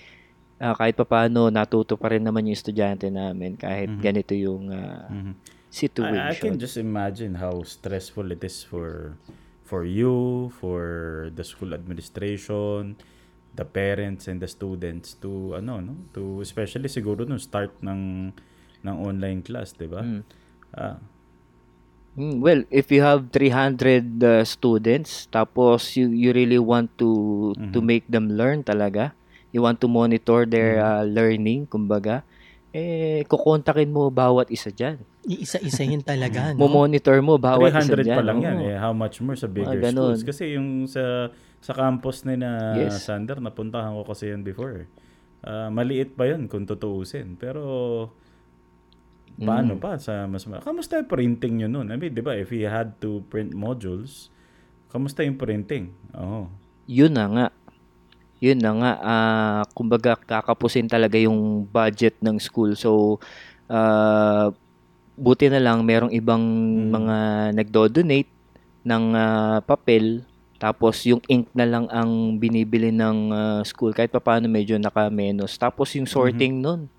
[0.59, 4.01] uh, kahit papaano natuto pa rin naman yung estudyante namin kahit Mhm.
[4.01, 5.33] ganito yung uh, Mhm.
[5.69, 6.25] situation.
[6.25, 9.21] I, I can just imagine how stressful it is for
[9.61, 10.81] for you, for
[11.37, 12.97] the school administration,
[13.59, 18.31] the parents and the students to ano no, to especially siguro no start ng
[18.87, 20.01] ng online class, 'di ba?
[20.01, 20.23] Mm.
[20.73, 20.99] Ah,
[22.19, 27.11] Mm, well, if you have 300 uh, students tapos you you really want to
[27.71, 27.87] to Mhm.
[27.87, 29.15] make them learn talaga,
[29.55, 30.83] you want to monitor their Mhm.
[30.83, 32.27] uh, learning kumbaga,
[32.75, 34.99] eh kukontakin mo bawat isa diyan.
[35.31, 36.67] Iisa-isahin talaga, no?
[36.67, 38.19] Mo-monitor mo bawat isa 300 diyan.
[38.19, 38.75] pa lang yan eh.
[38.75, 40.19] How much more sa bigger ganun.
[40.19, 40.27] schools?
[40.27, 43.03] Kasi yung sa sa campus ni na Yes.
[43.03, 44.87] Sander, napuntahan ko kasi yan before.
[45.41, 47.35] Ah, maliit pa yun kung tutuusin.
[47.35, 47.63] Pero
[49.37, 49.81] paano Mm.
[49.81, 51.87] pa sa mas ma- Kamusta yung printing nyo nun?
[51.89, 54.35] I mean, di ba, if you had to print modules,
[54.89, 55.95] kamusta yung printing?
[56.13, 56.51] Oo.
[56.87, 57.47] Yun na nga.
[58.39, 58.93] Yun na nga.
[59.01, 62.75] ah, kumbaga kakapusin talaga yung budget ng school.
[62.75, 63.19] So
[63.69, 64.51] ah,
[65.15, 66.89] buti na lang merong ibang Mm.
[66.89, 67.17] mga
[67.53, 68.31] nagdo-donate
[68.83, 70.23] ng ah, papel
[70.59, 75.55] tapos yung ink na lang ang binibili ng ah, school kahit papaano medyo naka-menos.
[75.55, 76.91] Tapos yung sorting nun.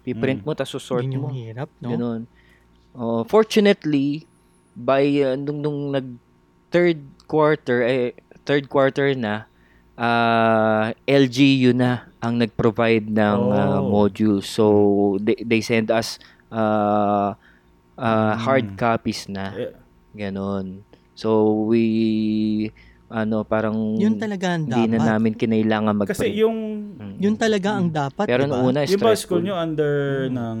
[0.00, 0.46] Piprint Mm.
[0.48, 1.30] mo tapos sort Yun yung mo.
[1.30, 1.88] hirap, no?
[1.92, 2.20] Ganun.
[2.90, 4.24] Oh, fortunately,
[4.72, 6.08] by uh, nung, nung nag
[6.72, 9.44] third quarter, eh, third quarter na,
[9.94, 13.84] ah, LGU na ang nag-provide ng Oh.
[13.84, 14.48] modules.
[14.48, 14.64] So,
[15.20, 16.16] they, they send us
[16.48, 17.36] ah,
[17.94, 18.76] ah, hard Mm.
[18.76, 19.52] copies na.
[19.52, 19.72] Eh,
[20.16, 20.80] Ganon.
[21.20, 21.28] So,
[21.68, 22.72] we,
[23.12, 25.08] ano, parang Yun talaga ang hindi na dapat.
[25.12, 26.58] namin kinailangan mag kasi yung
[26.96, 27.16] Mm.
[27.20, 28.64] Yun talaga ang dapat, Pero diba?
[28.64, 29.40] una, yung ba school stressful.
[29.44, 29.92] nyo under
[30.24, 30.32] Mm.
[30.32, 30.60] ng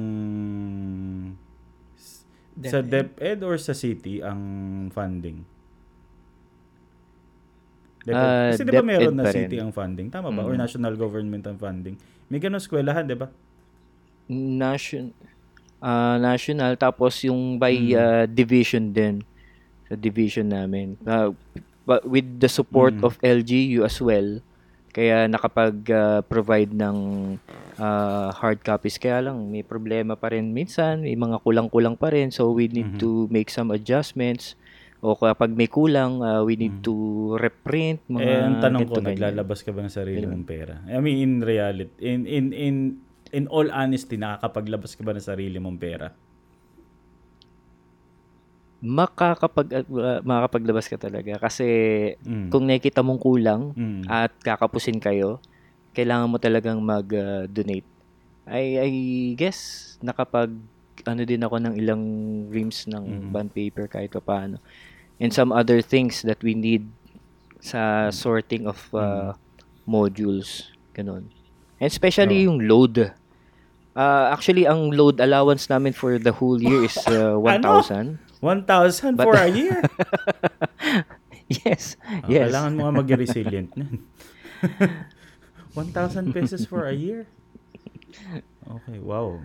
[2.60, 4.40] sa DepEd or sa city ang
[4.92, 5.40] funding?
[8.02, 8.20] DepEd.
[8.20, 10.12] Ah, Kasi di ba DepEd meron na city ang funding?
[10.12, 10.44] Tama ba?
[10.44, 10.60] Or Mm.
[10.60, 11.96] national government ang funding?
[12.28, 13.32] May ganun eskwelahan, di ba?
[14.28, 15.16] Nation
[15.80, 17.96] ah, national tapos yung by Mm.
[17.96, 19.24] ah, division din
[19.92, 21.32] division namin Ah,
[21.82, 23.04] but with the support Mm.
[23.04, 24.38] of LGU as well
[24.90, 26.98] kaya nakapag ah, provide ng
[27.76, 32.28] ah, hard copies kaya lang may problema pa rin minsan may mga kulang-kulang pa rin
[32.28, 33.00] so we need Mhm.
[33.00, 34.58] to make some adjustments
[35.00, 36.84] o kapag may kulang ah, we need Mhm.
[36.84, 36.94] to
[37.38, 39.16] reprint mga eh, ang tanong ko, ganyan.
[39.16, 40.74] naglalabas ka ba ng sarili mong pera?
[40.84, 42.74] I mean, in reality, in, in, in,
[43.32, 46.12] in all honesty, nakakapaglabas ka ba ng sarili mong pera?
[48.80, 51.68] Makakapag uh, makakapaglabas ka talaga kasi
[52.24, 52.48] Mm.
[52.48, 54.08] kung nakikita mong kulang Mm.
[54.08, 55.38] at kakapusin kayo,
[55.92, 57.84] kailangan mo talagang mag-donate.
[58.48, 58.90] I, I
[59.36, 60.48] guess nakapag
[61.04, 62.02] ano din ako ng ilang
[62.48, 63.30] reams ng Mhm.
[63.32, 64.60] bond paper kahit pa paano.
[65.20, 66.88] And some other things that we need
[67.60, 69.36] sa sorting of uh,
[69.84, 70.72] modules.
[70.96, 71.28] Ganun.
[71.76, 73.12] And especially yung load.
[73.92, 78.16] Uh, actually, ang load allowance namin for the whole year is uh, 1,000.
[78.40, 79.80] 1,000 But- for a year?
[81.48, 81.96] yes.
[82.02, 82.48] Ah, yes.
[82.50, 84.04] Kailangan mo nga mag-resilient nun.
[85.76, 87.26] 1,000 pesos for a year?
[88.66, 89.38] Okay, wow.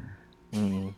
[0.50, 0.94] Mm.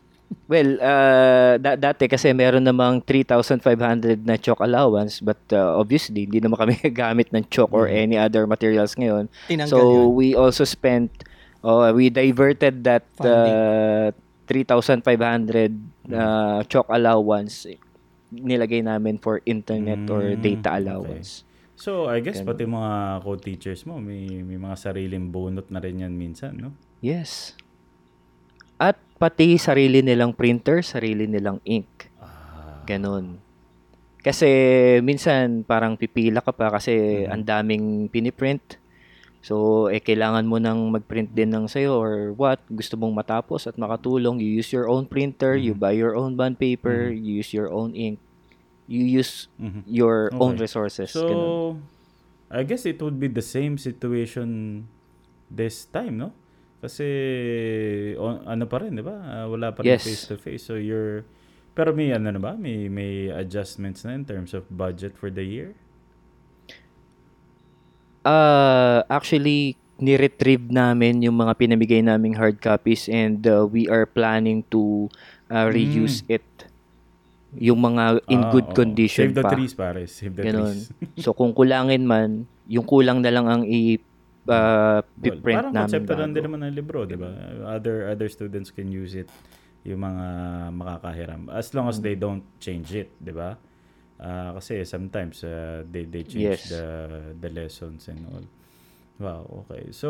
[0.47, 6.39] Well, uh, da- dati kasi meron namang 3,500 na chalk allowance but uh, obviously hindi
[6.39, 7.95] naman kami gamit ng chalk or Mm.
[7.97, 9.27] any other materials ngayon.
[9.47, 10.15] Tinanggal So yun.
[10.15, 11.11] we also spent
[11.63, 14.11] uh, we diverted that uh,
[14.47, 15.03] 3,500
[16.07, 17.67] uh, chalk allowance
[18.29, 20.79] nilagay namin for internet or Mm, data okay.
[20.81, 21.47] allowance.
[21.77, 22.49] So, I guess Ganun.
[22.49, 26.73] pati mga co-teachers mo, may, may mga sariling bunot na rin yan minsan, no?
[26.99, 27.53] Yes.
[28.77, 32.09] At pati sarili nilang printer, sarili nilang ink.
[32.17, 33.37] Ah, Ganon.
[34.17, 34.49] Kasi
[34.99, 37.29] minsan parang pipila ka pa kasi Mhm.
[37.29, 38.76] ang daming piniprint.
[39.47, 43.79] So, eh, kailangan mo nang mag-print din ng sa'yo or what, gusto mong matapos at
[43.79, 44.43] makatulong.
[44.43, 45.79] You use your own printer, you Mhm.
[45.79, 48.19] buy your own bond paper, you use your own ink,
[48.91, 49.87] you use mhm.
[49.87, 50.67] your own Okay.
[50.67, 51.15] resources.
[51.15, 51.55] So, Ganon.
[52.51, 54.83] I guess it would be the same situation
[55.51, 56.31] this time, no?
[56.83, 57.07] Kasi
[58.19, 59.17] on, ano pa rin, 'di ba?
[59.23, 60.03] Ah, wala pa rin Yes.
[60.03, 60.63] face to face.
[60.67, 61.23] So you're
[61.77, 62.53] pero may ano na ba?
[62.55, 65.75] May may adjustments na in terms of budget for the year?
[68.27, 74.61] Uh, actually, ni-retrieve namin yung mga pinamigay naming hard copies and uh, we are planning
[74.67, 75.07] to
[75.47, 76.43] uh, reuse it.
[77.55, 78.75] Yung mga in Ah, good oo.
[78.75, 79.51] condition Save the pa.
[79.55, 80.03] trees, pare.
[80.05, 80.75] Save the Ganon.
[80.75, 80.91] trees.
[81.23, 83.95] So kung kulangin man, yung kulang na lang ang i
[84.45, 87.31] uh, Well, print parang namin konsepto lang din naman ng libro, di ba?
[87.65, 89.31] Other other students can use it
[89.81, 90.25] yung mga
[90.75, 91.93] makakahiram as long Mm.
[91.95, 93.55] as they don't change it, di ba?
[94.17, 96.73] Ah, kasi sometimes uh, they they change Yes.
[96.73, 96.85] the
[97.37, 98.45] the lessons and all.
[99.17, 99.93] Wow, okay.
[99.93, 100.09] So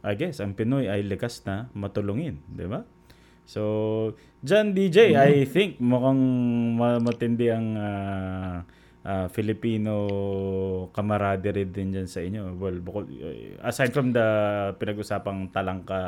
[0.00, 2.84] I guess ang Pinoy ay likas na matulungin, di ba?
[3.46, 3.62] So,
[4.42, 5.22] John DJ, Mm-hmm.
[5.22, 6.18] I think mukhang
[6.74, 8.66] ma- matindi ang ah,
[9.02, 9.94] ah, Filipino
[10.90, 12.58] camaraderie din dyan sa inyo.
[12.58, 14.26] Well, bukod, eh, aside from the
[14.76, 15.98] pinag-usapang talangka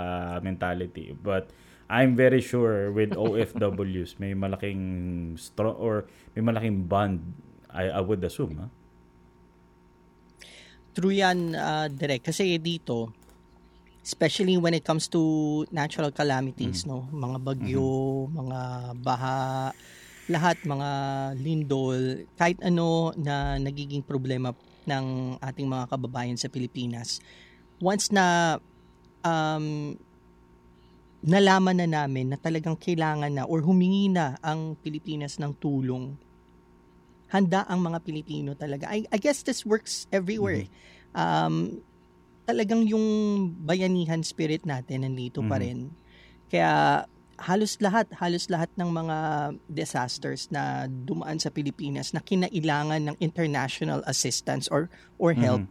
[0.42, 1.46] mentality, but
[1.88, 6.04] I'm very sure with OFWs may malaking strong or
[6.36, 7.24] may malaking bond
[7.72, 8.68] I, I would assume, ha?
[10.96, 12.26] True yan, uh, direct.
[12.26, 13.12] Kasi dito,
[14.02, 17.06] especially when it comes to natural calamities, no?
[17.12, 18.60] Mga bagyo, mga
[18.98, 19.70] baha,
[20.28, 20.90] lahat, mga
[21.38, 24.52] lindol, kahit ano na nagiging problema
[24.88, 27.20] ng ating mga kababayan sa Pilipinas.
[27.78, 28.56] Once na
[29.22, 29.94] um,
[31.24, 36.18] nalaman na namin na talagang kailangan na or humingi na ang Pilipinas ng tulong,
[37.28, 38.88] handa ang mga Pilipino talaga.
[38.88, 40.64] I, I guess this works everywhere.
[41.12, 41.84] Um,
[42.48, 43.06] talagang yung
[43.64, 45.62] bayanihan spirit natin nandito pa Mhm.
[45.62, 45.78] rin.
[46.48, 47.04] Kaya
[47.40, 49.18] halos lahat, halos lahat ng mga
[49.68, 54.88] disasters na dumaan sa Pilipinas na kinailangan ng international assistance or
[55.20, 55.70] or help, Mhm.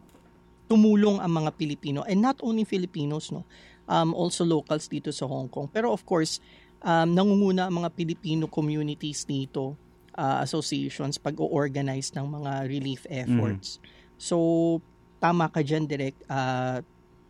[0.68, 3.48] tumulong ang mga Pilipino and not only Filipinos no
[3.88, 5.72] um also locals dito sa Hong Kong.
[5.72, 6.44] Pero of course
[6.84, 9.74] um nangunguna ang mga Filipino communities dito
[10.14, 13.82] uh, associations pag-organize ng mga relief efforts.
[14.20, 14.38] So
[15.18, 16.84] tama ka diyan direct uh,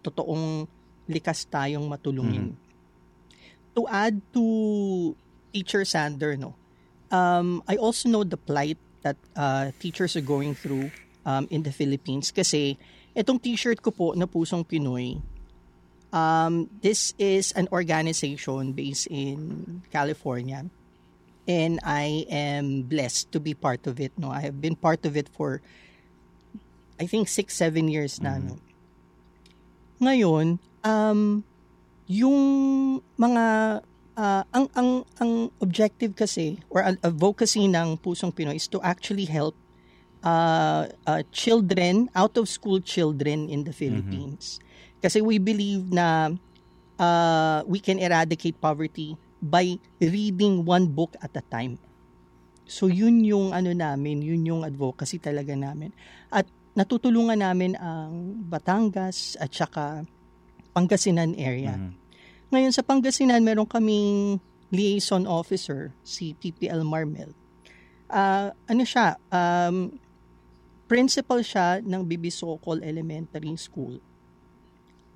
[0.03, 0.67] totoong
[1.07, 2.51] likas tayong matulungin.
[3.77, 4.43] To add to
[5.53, 6.57] teacher Sander no?
[7.07, 10.91] Um I also know the plight that uh, teachers are going through
[11.27, 12.31] um, in the Philippines.
[12.35, 12.75] Kasi
[13.15, 15.19] itong t-shirt ko po na Pusong Pinoy
[16.17, 20.65] um, this is an organization based in California.
[21.47, 24.29] And I am blessed to be part of it no?
[24.29, 25.61] I have been part of it for
[26.99, 28.59] I think six seven years na no?
[30.03, 31.47] Ngayon um
[32.07, 32.39] yung
[33.15, 33.79] mga
[34.19, 35.31] ah, ang ang ang
[35.63, 39.55] objective kasi or advocacy ng Pusong Pinoy is to actually help
[40.23, 44.59] uh, uh, children, out of school children in the Philippines.
[45.07, 46.35] Kasi we believe na
[46.99, 51.79] uh, we can eradicate poverty by reading one book at a time.
[52.67, 55.95] So yun yung ano namin, yun yung advocacy talaga namin.
[56.27, 56.43] At
[56.75, 60.03] natutulungan namin ang Batangas at saka
[60.75, 61.79] Pangasinan area.
[61.79, 61.91] Mhm.
[62.51, 67.31] Ngayon sa Pangasinan, meron kaming liaison officer, si PPL Marmel.
[68.11, 69.95] Ah, ano siya, um,
[70.91, 74.03] principal siya ng Bibisocol Elementary School.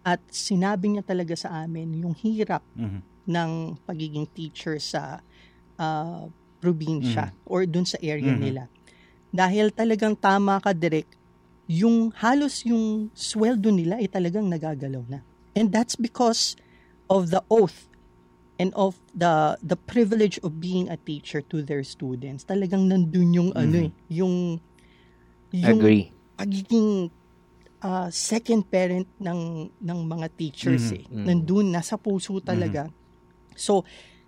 [0.01, 3.01] At sinabi niya talaga sa amin yung hirap Mhm.
[3.29, 3.51] ng
[3.85, 5.21] pagiging teacher sa
[5.77, 6.29] ah,
[6.61, 8.41] probinsya or dun sa area Mhm.
[8.41, 8.63] nila.
[9.33, 11.17] Dahil talagang tama ka direct,
[11.65, 15.25] yung halos yung sweldo nila ay talagang nagagalaw na.
[15.57, 16.53] And that's because
[17.09, 17.89] of the oath
[18.61, 22.45] and of the the privilege of being a teacher to their students.
[22.45, 24.61] Talagang nandun yung ano eh, yung
[25.51, 26.11] yung Agree.
[26.37, 27.09] pagiging
[27.81, 29.41] ah, second parent ng
[29.75, 30.97] ng mga teachers Mhm.
[30.97, 31.03] eh.
[31.09, 31.25] Mhm.
[31.25, 32.85] Nandun nasa puso talaga.
[33.57, 33.83] So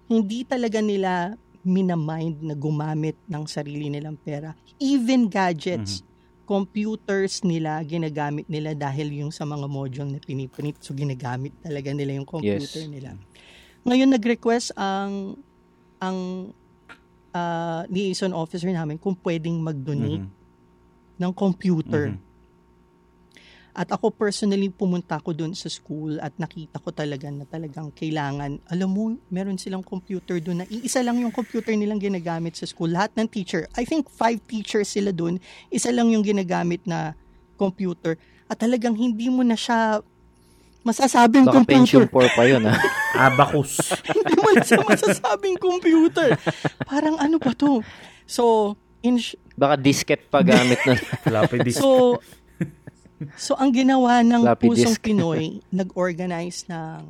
[0.10, 4.52] hindi talaga nila minamind na gumamit ng sarili nilang pera.
[4.78, 6.04] Even gadgets,
[6.44, 10.76] computers nila, ginagamit nila dahil yung sa mga module na piniprint.
[10.84, 12.92] So ginagamit talaga nila yung computer Yes.
[12.92, 13.16] nila.
[13.88, 15.40] Ngayon nag-request ang
[16.04, 16.52] ang
[17.34, 21.22] ah, liaison officer namin kung pwedeng mag-donate Mhm.
[21.22, 22.12] ng computer.
[22.12, 22.22] Mhm.
[23.74, 28.62] At ako personally pumunta ko doon sa school at nakita ko talaga na talagang kailangan,
[28.70, 32.94] alam mo, meron silang computer doon na iisa lang yung computer nilang ginagamit sa school.
[32.94, 35.42] Lahat ng teacher, I think five teachers sila doon,
[35.74, 37.18] isa lang yung ginagamit na
[37.58, 38.14] computer.
[38.46, 40.06] At talagang hindi mo na siya
[40.86, 42.14] masasabing Baka pension computer.
[42.14, 42.78] poor pa yun ah.
[43.26, 43.80] Abacus.
[44.14, 46.38] hindi mo na siya masasabing computer.
[46.86, 47.82] Parang ano ba to?
[48.30, 51.00] So, in sh- Baka disket pa gamit nun.
[51.26, 51.82] Floppy disk.
[51.82, 52.20] So,
[53.38, 54.98] So ang ginawa ng Pusong.
[55.00, 57.04] Pinoy, nag-organize ng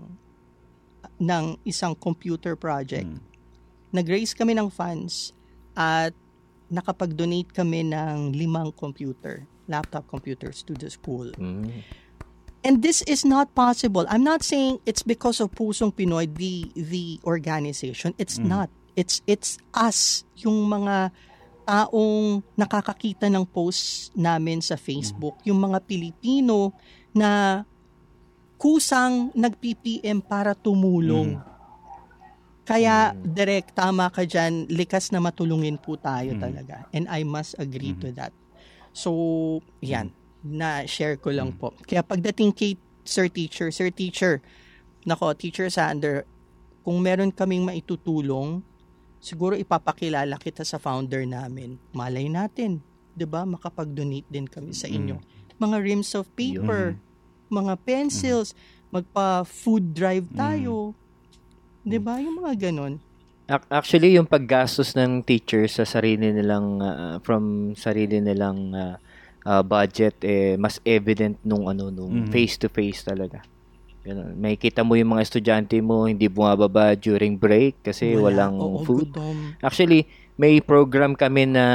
[1.24, 3.08] ng isang computer project.
[3.08, 3.22] Mm.
[3.94, 5.32] Nag-raise kami ng funds
[5.78, 6.12] at
[6.74, 11.30] nakapag-donate kami ng limang computer, laptop computers to the school.
[11.38, 11.86] Mm.
[12.64, 14.08] And this is not possible.
[14.08, 18.16] I'm not saying it's because of Pusong Pinoy the the organization.
[18.16, 18.72] It's not.
[18.96, 21.12] It's it's us yung mga
[21.64, 26.76] taong nakakakita ng posts namin sa Facebook, yung mga Pilipino
[27.16, 27.64] na
[28.60, 31.36] kusang nag-PPM para tumulong.
[32.64, 36.88] Kaya direct tama ka diyan, likas na matulungin po tayo talaga.
[36.96, 38.32] And I must agree to that.
[38.96, 41.76] So, yan, na share ko lang po.
[41.84, 44.40] Kaya pagdating kay Sir Teacher, Sir Teacher,
[45.04, 46.24] nako, Teacher Sander,
[46.88, 48.64] kung meron kaming maitutulong,
[49.24, 51.80] siguro ipapakilala kita sa founder namin.
[51.96, 52.84] Malay natin,
[53.16, 53.48] 'di ba?
[53.48, 55.16] Makapag-donate din kami sa inyo.
[55.56, 57.00] Mga reams of paper,
[57.48, 58.52] mga pencils,
[58.92, 61.00] magpa-food drive tayo.
[61.88, 62.20] 'Di ba?
[62.20, 63.00] Yung mga ganon.
[63.48, 68.96] Ac- Actually, yung paggastos ng teachers sa sarili nilang ah, from sarili nilang ah,
[69.44, 72.32] ah, budget eh mas evident nung ano nung Mhm.
[72.32, 73.44] face to face talaga.
[74.04, 74.36] Ganun.
[74.36, 78.24] May kita mo yung mga estudyante mo hindi bumababa during break kasi Wala.
[78.46, 79.08] walang Oo, food.
[79.10, 79.56] gutom.
[79.60, 81.66] Actually, may program kami na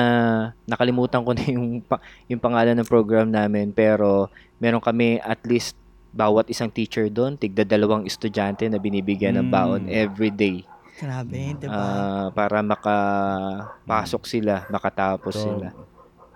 [0.64, 5.72] nakalimutan ko na yung pa- yung pangalan ng program namin pero meron kami at least
[6.10, 9.92] bawat isang teacher doon, tigda dalawang estudyante na binibigyan ng baon Mm.
[9.94, 10.64] every day.
[10.98, 11.78] Grabe, 'di ba?
[11.78, 15.68] Ah, para makapasok sila, makatapos So, sila.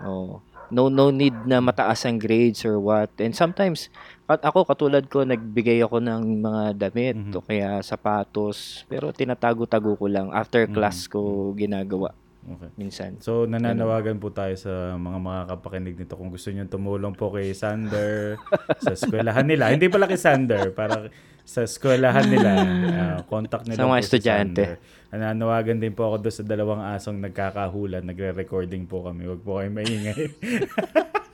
[0.01, 0.41] Oh.
[0.69, 3.13] No no need na mataas ang grades or what.
[3.19, 3.93] And sometimes
[4.33, 7.33] at ako katulad ko nagbigay ako ng mga damit Mhm.
[7.33, 10.73] o kaya sapatos pero tinatago-tago ko lang after Mhm.
[10.73, 11.21] class ko
[11.53, 12.75] ginagawa Okay.
[12.75, 13.23] minsan.
[13.23, 18.35] So, nananawagan po tayo sa mga makakapakinig nito kung gusto nyo tumulong po kay Sander
[18.83, 19.71] sa eskwelahan nila.
[19.71, 21.07] Hindi pala kay Sander, para
[21.47, 22.51] sa eskwelahan nila.
[22.99, 24.63] ah, contact nila Sa mga si estudyante.
[24.75, 24.79] Sander.
[25.15, 28.03] Nananawagan din po ako doon sa dalawang asong nagkakahulan.
[28.03, 29.23] Nagre-recording po kami.
[29.31, 30.27] Huwag po kayo maingay.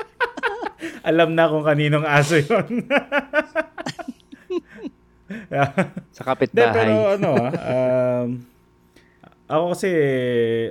[1.09, 2.87] Alam na kung kaninong aso yun.
[5.49, 5.69] Sa Hindi,
[6.17, 6.89] pero kapitbahay.
[7.21, 8.29] ano ah, um,
[9.49, 9.91] ako kasi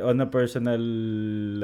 [0.06, 0.84] on a personal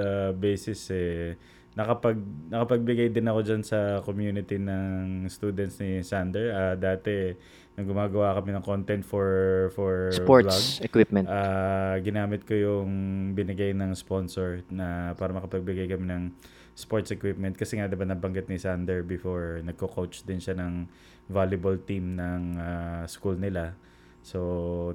[0.02, 1.38] uh, basis eh,
[1.78, 2.18] nakapag,
[2.50, 6.54] nakapagbigay din ako dyan sa community ng students ni Sander.
[6.54, 7.34] Ah, dati,
[7.78, 9.30] nung gumagawa kami ng content for
[9.74, 11.26] for Sports vlog, equipment.
[11.30, 12.90] Ah, ginamit ko yung
[13.34, 16.24] binigay ng sponsor na para makapagbigay kami ng
[16.74, 20.90] sports equipment kasi nga 'di ba nabanggit ni Sander before nagko-coach din siya ng
[21.30, 23.78] volleyball team ng ah, school nila.
[24.26, 24.40] So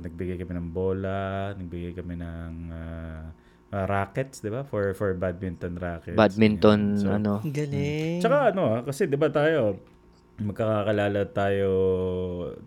[0.03, 3.31] nagbigay kami ng bola, nagbigay kami ng ah,
[3.73, 4.67] ah, rackets, 'di ba?
[4.67, 6.19] For for badminton rackets.
[6.19, 6.99] Badminton.
[6.99, 7.41] So, ano.
[7.47, 8.19] Galing.
[8.19, 9.79] Tsaka ano, ah, kasi 'di ba tayo
[10.39, 11.71] magkakakalala tayo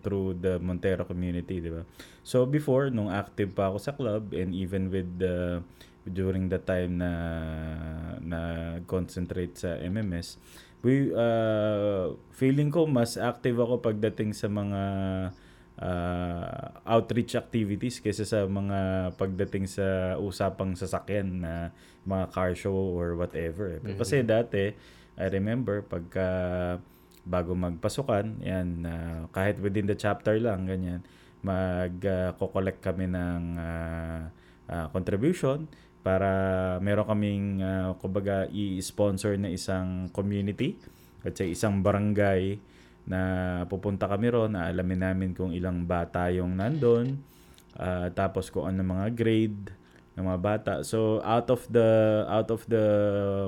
[0.03, 1.84] through the Montero community, 'di ba?
[2.24, 5.64] So before nung active pa ako sa club and even with the
[6.08, 7.12] during the time na
[8.22, 8.41] na
[8.89, 10.41] concentrate sa MMS,
[10.82, 14.82] we uh, feeling ko mas active ako pagdating sa mga
[15.78, 21.54] uh, outreach activities kaysa sa mga pagdating sa usapang sasakyan na
[22.06, 23.78] mga car show or whatever.
[23.78, 23.93] eh.
[23.97, 24.74] Kasi dati,
[25.22, 26.28] I remember pagka
[27.22, 31.06] bago magpasukan, yan, uh, kahit within the chapter lang, ganyan,
[31.45, 34.22] mag-collect kami ng uh,
[34.70, 35.70] uh, contribution
[36.02, 36.32] para
[36.82, 40.78] meron kaming uh, kumbaga i-sponsor na isang community
[41.22, 42.58] at sa isang barangay
[43.06, 43.22] na
[43.70, 47.22] pupunta kami ron alamin namin kung ilang bata yung nandun
[47.78, 49.74] ah, tapos kung ano mga grade
[50.18, 50.74] ng mga bata.
[50.84, 52.86] So out of the out of the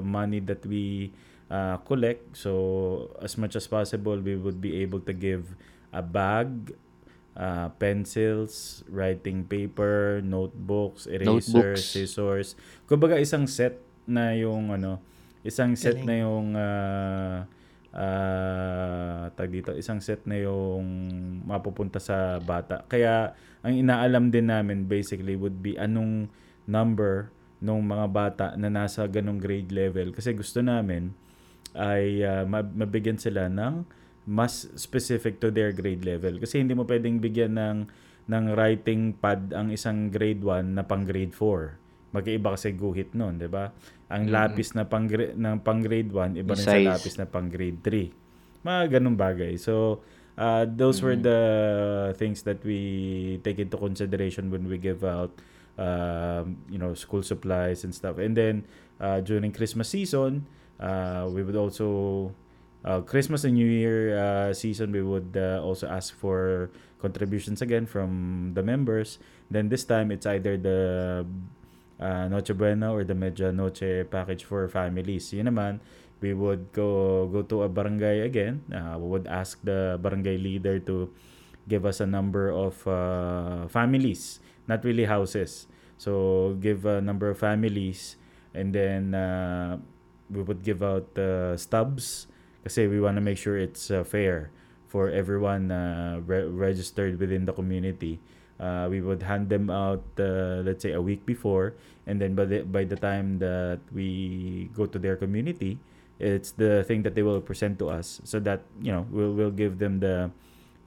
[0.02, 1.12] money that we
[1.52, 5.54] uh, collect so as much as possible we would be able to give
[5.94, 6.74] a bag
[7.38, 11.84] uh, pencils, writing paper, notebooks, eraser, Notebooks.
[11.84, 12.48] scissors.
[12.86, 15.00] Kumbaga isang set na yung ano,
[15.42, 16.08] isang set Galing.
[16.08, 17.38] na yung uh,
[17.94, 20.86] uh, tag dito, isang set na yung
[21.46, 22.84] mapupunta sa bata.
[22.90, 26.28] Kaya ang inaalam din namin basically would be anong
[26.68, 27.32] number
[27.64, 31.16] ng mga bata na nasa ganong grade level kasi gusto namin
[31.72, 33.88] ay uh, mab- mabigyan sila ng
[34.24, 36.40] mas specific to their grade level.
[36.40, 37.78] Kasi hindi mo pwedeng bigyan ng
[38.24, 43.42] ng writing pad ang isang grade 1 na pang grade 4 magkaiba kasi guhit noon
[43.42, 43.74] 'di ba?
[44.14, 47.50] Ang lapis na pang gra- ng pang grade 1 iba rin sa lapis na pang
[47.50, 49.60] grade 3 mga ganung bagay.
[49.60, 50.06] So
[50.40, 51.42] uh, those were the
[52.16, 55.36] things that we take into consideration when we give out
[55.76, 58.22] um, you know school supplies and stuff.
[58.22, 58.70] And then
[59.04, 60.48] uh, during Christmas season
[60.80, 62.32] uh, we would also
[62.86, 66.70] uh, Christmas and New Year uh, season, we would uh, also ask for
[67.00, 69.20] contributions again from the members.
[69.52, 71.26] Then this time, it's either the
[72.00, 75.32] uh, Noche Buena or the Medja Noche package for families.
[75.34, 75.80] Yun naman,
[76.20, 78.64] we would go go to a barangay again.
[78.72, 81.12] Uh, we would ask the barangay leader to
[81.68, 85.68] give us a number of uh, families, not really houses.
[85.96, 88.20] So give a number of families
[88.54, 89.78] and then uh,
[90.30, 92.28] we would give out uh, stubs
[92.64, 94.52] kasi we want to make sure it's uh, fair
[94.88, 98.20] for everyone uh, re- registered within the community.
[98.60, 101.74] Uh, we would hand them out uh, let's say a week before
[102.06, 105.78] and then by the, by the time that we go to their community
[106.20, 109.52] it's the thing that they will present to us so that you know we'll, we'll
[109.52, 110.30] give them the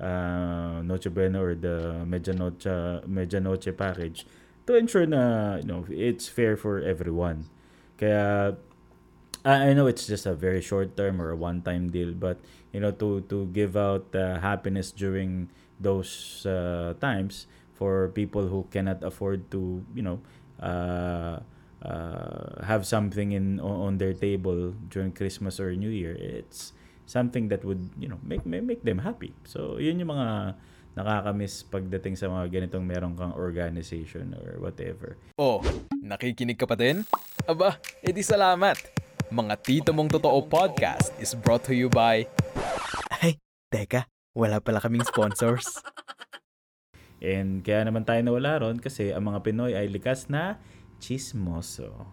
[0.01, 4.27] uh, Noche Buena or the Medianoche, Medianoche package
[4.66, 7.47] to ensure na you know it's fair for everyone.
[7.97, 8.57] Kaya
[9.47, 12.42] I know it's just a very short term or a one time deal but
[12.74, 15.47] you know to to give out uh, happiness during
[15.78, 17.47] those uh, times
[17.78, 20.18] for people who cannot afford to you know
[20.59, 21.38] uh,
[21.86, 26.74] uh, have something in on, their table during Christmas or New Year it's
[27.07, 30.59] something that would you know make make, make them happy so yun yung mga
[30.99, 35.61] nakakamiss pagdating sa mga ganitong meron kang organization or whatever Oh,
[36.01, 37.05] nakikinig ka pa din?
[37.44, 39.06] Aba, edi salamat.
[39.27, 42.31] Mga Tito Mong Totoo Podcast is brought to you by...
[43.18, 43.43] Ay,
[43.74, 45.83] teka, wala pala kaming sponsors.
[47.18, 50.62] And kaya naman tayo nawala ron kasi ang mga Pinoy ay likas na
[51.03, 52.07] chismoso.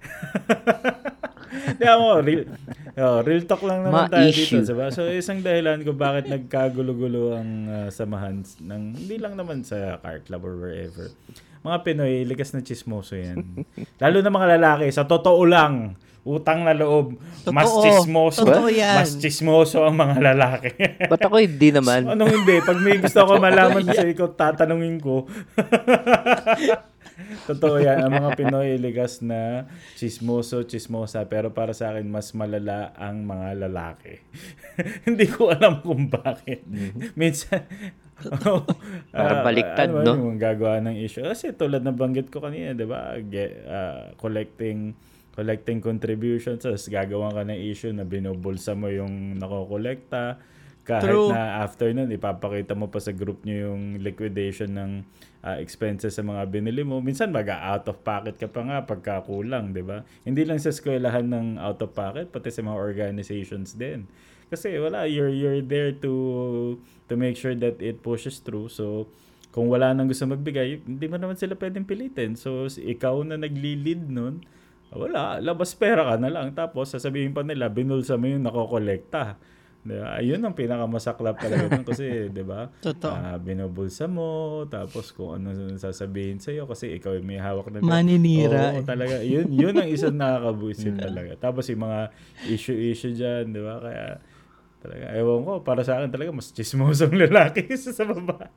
[1.76, 2.48] Di ako, real,
[2.96, 4.64] oh, real talk lang naman tayo Ma-issue.
[4.64, 4.72] dito.
[4.72, 4.88] Diba?
[4.88, 10.24] So isang dahilan kung bakit nagkagulo-gulo ang uh, samahan ng, hindi lang naman sa car
[10.24, 11.12] club or wherever.
[11.60, 13.44] Mga Pinoy, likas na chismoso yan.
[14.02, 15.92] Lalo na mga lalaki, sa totoo lang,
[16.28, 17.16] utang na loob,
[17.48, 17.82] mas Totoo.
[17.88, 18.44] chismoso.
[18.44, 18.96] Totoo yan.
[19.00, 20.70] Mas chismoso ang mga lalaki.
[21.10, 22.04] Ba't ako hindi naman?
[22.04, 22.60] Anong hindi?
[22.60, 25.24] Pag may gusto ko malaman sa ikaw, tatanungin ko.
[27.48, 28.04] Totoo yan.
[28.04, 29.66] Ang mga Pinoy ligas na
[29.98, 31.26] chismoso, chismosa.
[31.26, 34.22] Pero para sa akin, mas malala ang mga lalaki.
[35.08, 36.62] hindi ko alam kung bakit.
[37.18, 37.66] Minsan,
[38.46, 38.62] oh,
[39.10, 40.30] Parang ah, baliktad, ano no?
[40.30, 41.26] Yung gagawa ng issue.
[41.26, 43.18] Kasi tulad na banggit ko kanina, di ba?
[43.66, 44.94] Ah, collecting
[45.38, 50.42] collecting contributions tapos gagawa ka ng issue na binubulsa mo yung nakokolekta.
[50.82, 51.30] Kahit True.
[51.30, 54.90] na after nun ipapakita mo pa sa group nyo yung liquidation ng
[55.46, 56.98] ah, expenses sa mga binili mo.
[56.98, 60.02] Minsan mag out of pocket ka pa nga pagka kulang di ba?
[60.26, 64.10] Hindi lang sa eskwelahan ng out of pocket pati sa mga organizations din.
[64.50, 66.12] Kasi wala you're you're there to
[67.06, 68.72] to make sure that it pushes through.
[68.72, 69.06] So
[69.54, 72.36] kung wala nang gusto magbigay, hindi mo naman sila pwedeng pilitin.
[72.36, 74.44] So, ikaw na nagli-lead nun,
[74.96, 76.56] wala, labas pera ka na lang.
[76.56, 79.36] Tapos, sasabihin pa nila, binulsa mo yung nakokolekta.
[79.88, 80.20] Diba?
[80.20, 82.68] Ayun ang pinakamasaklap talaga nun kasi, di ba?
[82.82, 83.08] Totoo.
[83.14, 88.74] Ah, binubulsa mo, tapos kung ano sasabihin sa'yo kasi ikaw yung may hawak na Maninira
[88.74, 88.84] Oo, eh.
[88.84, 89.22] talaga.
[89.24, 91.32] Yun, yun ang isang nakakabuisit talaga.
[91.40, 92.12] Tapos yung mga
[92.44, 93.80] issue-issue dyan, di ba?
[93.80, 94.06] Kaya,
[94.82, 98.50] talaga, ewan ko, para sa akin talaga, mas chismosong lalaki sa babae.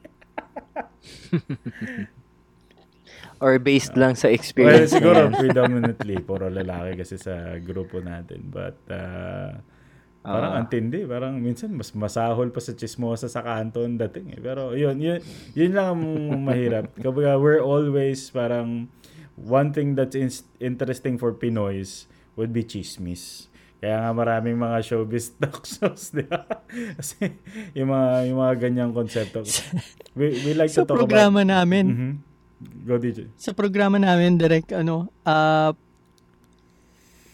[3.42, 5.42] Or based lang sa Well, experience siguro na yan?
[5.42, 8.48] predominantly puro lalaki kasi sa grupo natin.
[8.48, 9.58] But uh,
[10.22, 10.60] parang Ah.
[10.62, 14.40] antindi, parang minsan mas masahol pa sa chismosa sa kanto ang dating eh.
[14.40, 15.18] Pero yun, yun,
[15.52, 16.02] yun lang ang
[16.40, 16.94] mahirap.
[17.02, 18.94] Kapag we're always parang
[19.34, 20.30] one thing that's in-
[20.62, 23.50] interesting for Pinoys would be chismis.
[23.82, 26.46] Kaya nga maraming mga showbiz talk shows, di ba?
[26.94, 27.34] Kasi
[27.74, 29.42] yung mga, yung mga ganyang konsepto.
[30.14, 31.50] We, we like to talk programa about...
[31.66, 32.12] namin, Mhm.
[32.62, 33.30] Go, DJ.
[33.38, 35.74] sa programa namin, direct, ano, ah,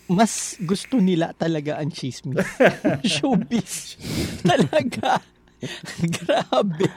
[0.07, 2.39] mas gusto nila talaga ang chismis.
[3.19, 3.99] Showbiz.
[4.39, 5.19] talaga.
[6.15, 6.87] Grabe.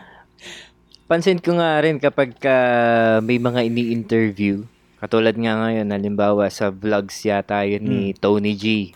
[1.11, 2.57] Pansin ko nga rin kapag ka
[3.19, 4.63] may mga ini-interview,
[5.03, 8.95] katulad nga ngayon, halimbawa sa vlogs yata yun ni Tony G.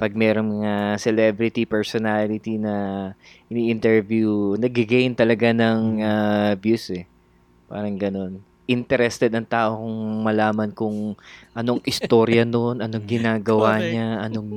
[0.00, 3.12] Pag merong mga celebrity personality na
[3.52, 7.04] ini-interview, nagigain talaga ng ah, views eh.
[7.68, 8.40] Parang ganun.
[8.70, 11.18] Interested ang tao kung malaman kung
[11.50, 13.90] anong istorya noon, anong ginagawa Correct.
[13.90, 14.50] niya, anong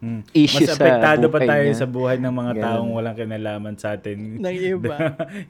[0.00, 0.20] Mm.
[0.32, 1.76] issue Mas sa apektado pa buhay tayo niya.
[1.76, 2.64] sa buhay ng mga Ganun.
[2.64, 4.40] taong walang kinalaman sa atin.
[4.40, 4.96] Ng iba.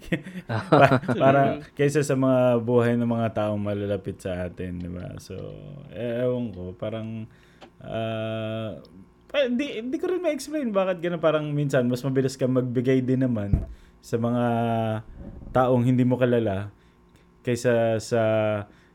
[0.73, 1.41] Pa- para
[1.73, 5.15] kaysa sa mga buhay ng mga taong malalapit sa atin, di ba?
[5.17, 5.39] So,
[5.89, 7.31] eh, ewan ko, parang
[7.81, 8.83] ah,
[9.27, 13.23] pa- hindi, hindi ko rin ma-explain bakit gano'n parang minsan mas mabilis ka magbigay din
[13.23, 13.65] naman
[13.99, 14.45] sa mga
[15.51, 16.69] taong hindi mo kalala
[17.43, 18.23] kaysa sa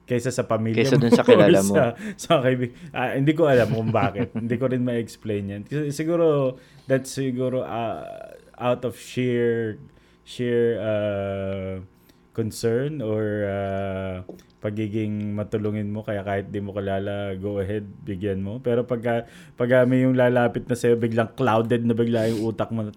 [0.07, 1.01] kaysa sa pamilya Kaysa mo.
[1.03, 1.75] dun sa kilala mo.
[1.77, 1.83] Sa,
[2.15, 4.31] sa kaibig- ah, hindi ko alam kung bakit.
[4.31, 5.61] hindi ko rin ma-explain yan.
[5.67, 6.55] Kasi siguro,
[6.87, 8.07] that's siguro ah,
[8.55, 9.75] out of sheer
[10.23, 11.83] sheer uh,
[12.31, 14.15] concern or uh,
[14.57, 19.23] pagiging matulungin mo kaya kahit di mo kalala go ahead bigyan mo pero pagka
[19.53, 22.91] pag may yung lalapit na sa'yo biglang clouded na bigla yung utak mo na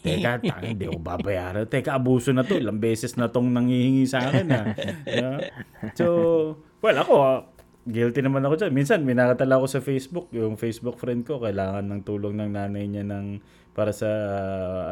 [0.00, 4.30] teka tang hindi ko babayaran teka abuso na to ilang beses na tong nangihingi sa
[4.30, 4.62] akin ha
[5.02, 5.38] Yeah.
[5.98, 6.06] so
[6.80, 7.38] well ako ah,
[7.86, 8.72] guilty naman ako dyan.
[8.74, 10.26] Minsan, may nakatala ako sa Facebook.
[10.30, 13.42] Yung Facebook friend ko, kailangan ng tulong ng nanay niya ng,
[13.74, 14.10] para sa,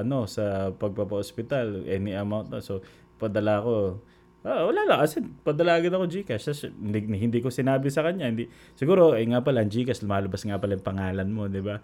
[0.03, 1.87] ano, sa pagpapa-hospital.
[1.87, 2.59] Any amount na.
[2.59, 2.83] So,
[3.23, 4.03] padala ko.
[4.41, 5.05] Ah, wala lang.
[5.05, 6.49] Kasi padala agad ako Gcash.
[6.49, 8.33] Tapos, hindi, hindi ko sinabi sa kanya.
[8.33, 11.77] Hindi, siguro, eh nga pala, Gcash, lumalabas nga pala yung pangalan mo, di ba?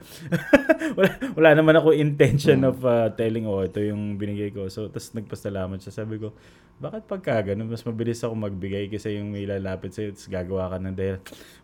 [0.97, 4.73] wala, wala naman ako intention of uh, telling, oh, ito yung binigay ko.
[4.73, 6.01] So, tapos nagpasalamat siya.
[6.01, 6.33] Sabi ko,
[6.77, 10.77] bakit pagka ganun, mas mabilis ako magbigay kasi yung may lalapit sa'yo, tapos gagawa ka
[10.77, 11.17] ng dahil,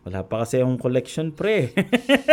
[0.09, 1.69] wala pa kasi yung collection pre.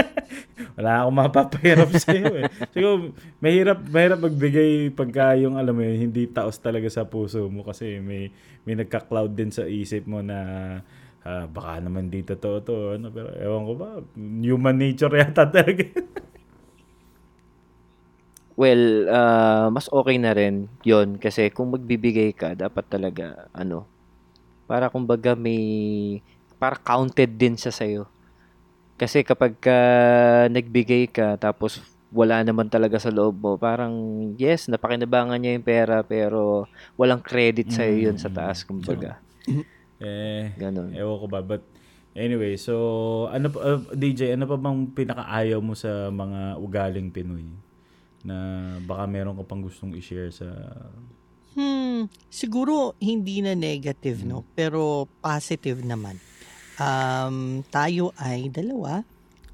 [0.81, 2.49] wala akong mapapahirap sa'yo eh.
[2.73, 3.13] Siguro,
[3.45, 8.01] mahirap, mahirap magbigay pagka yung, alam mo yun, hindi taos talaga sa puso mo kasi
[8.01, 8.33] may,
[8.65, 10.39] may nagka-cloud din sa isip mo na
[11.25, 12.77] ah, baka naman di totoo to.
[12.97, 15.85] Ano, pero ewan ko ba, human nature yata talaga.
[18.61, 23.89] Well, ah, mas okay na rin yon kasi kung magbibigay ka, dapat talaga, ano,
[24.69, 26.21] para kumbaga may,
[26.61, 28.05] para counted din sa sayo.
[29.01, 29.79] Kasi kapag ka
[30.53, 31.81] nagbigay ka, tapos
[32.11, 33.95] wala naman talaga sa loob mo, parang,
[34.35, 36.67] yes, napakinabangan niya yung pera, pero
[36.99, 39.23] walang credit sa yun sa taas, kumbaga.
[40.03, 40.91] eh, Ganon.
[40.91, 41.63] Ewan ko ba, but
[42.15, 47.47] anyway, so ano pa, uh, DJ, ano pa bang pinakaayaw mo sa mga ugaling Pinoy?
[48.27, 48.37] Na
[48.85, 50.51] baka meron ka pang gustong i-share sa...
[51.55, 54.47] Hmm, siguro hindi na negative, no?
[54.55, 56.19] Pero positive naman.
[56.81, 59.03] Um, tayo ay dalawa,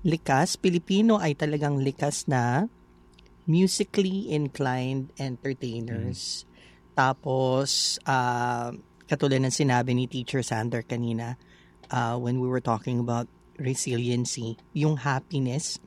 [0.07, 0.55] likas.
[0.55, 2.71] Pilipino ay talagang likas na
[3.51, 6.47] musically inclined entertainers.
[6.95, 8.71] Tapos, ah,
[9.11, 11.35] katulad ng sinabi ni Teacher Sander kanina,
[11.91, 13.27] ah, when we were talking about
[13.59, 15.83] resiliency, yung happiness,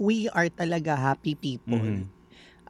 [0.00, 2.08] we are talaga happy people Mhm.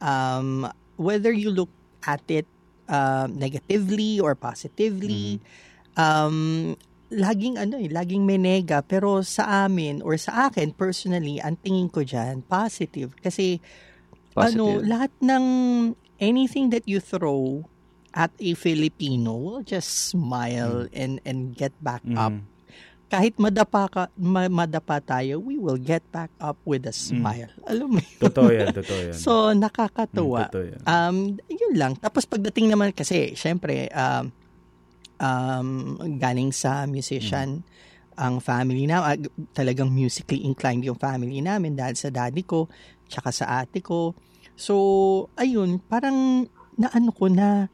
[0.03, 0.67] um,
[0.97, 1.71] whether you look
[2.03, 2.45] at it
[2.89, 5.39] uh, negatively or positively,
[5.95, 6.75] um,
[7.13, 8.81] laging ano eh, laging may nega.
[8.81, 13.13] Pero sa amin or sa akin personally, ang tingin ko dyan, positive.
[13.15, 13.61] Kasi
[14.33, 14.83] ano, Positive.
[14.83, 15.45] lahat ng
[16.17, 17.61] anything that you throw
[18.11, 22.33] at a Filipino will just smile and and get back up.
[22.33, 22.49] Mhm.
[23.07, 27.45] Kahit madapa ka, ma- madapa tayo, we will get back up with a smile.
[27.69, 28.17] Alam mo yun?
[28.19, 29.13] Totoo yan, totoo yan.
[29.13, 30.49] So, Mm, nakakatuwa.
[30.49, 30.81] totoo yan.
[30.83, 31.93] Um, yun lang.
[31.93, 34.33] Tapos pagdating naman kasi, syempre, um,
[35.23, 37.63] um, galing sa musician,
[38.13, 39.17] ang family na, ah,
[39.55, 42.67] talagang musically inclined yung family namin dahil sa daddy ko,
[43.09, 44.13] tsaka sa ate ko.
[44.53, 44.75] So,
[45.33, 46.45] ayun, parang
[46.77, 47.71] naano ko na,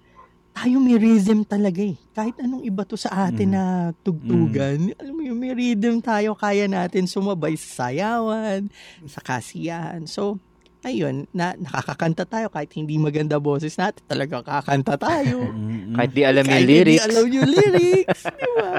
[0.56, 1.96] tayo may rhythm talaga eh.
[2.12, 3.56] Kahit anong iba to sa atin Mm.
[3.56, 3.64] na
[4.04, 8.68] tugtugan, alam mo yun, may rhythm tayo, kaya natin sumabay sa sayawan,
[9.08, 10.04] sa kasiyahan.
[10.08, 10.40] So,
[10.84, 15.44] ayun, na, nakakakanta tayo kahit hindi maganda boses natin, talaga kakanta tayo.
[15.96, 17.02] Kahit di alam yung kahit lyrics.
[17.02, 18.72] hindi alam yung lyrics, di ba?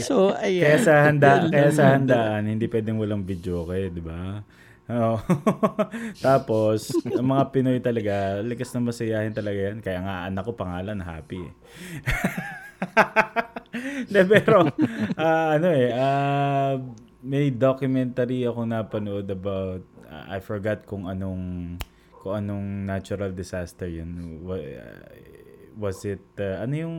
[0.00, 0.64] So, ayan.
[0.64, 4.40] Kaya sa handa, kaya sa handaan, hindi pwedeng walang video okay, di ba?
[4.88, 5.16] Oo.
[6.24, 9.78] Tapos, ang mga Pinoy talaga, likas na masayahin talaga yan.
[9.84, 11.44] Kaya nga anak ko pangalan, Happy.
[14.10, 14.68] De, pero,
[15.16, 16.76] ah, ano eh, ah,
[17.22, 19.84] may documentary ako napanood about,
[20.28, 21.76] I forgot kung anong,
[22.20, 24.42] kung anong natural disaster yun.
[24.44, 24.60] Wa-
[25.72, 26.96] Was it, ah, ano yung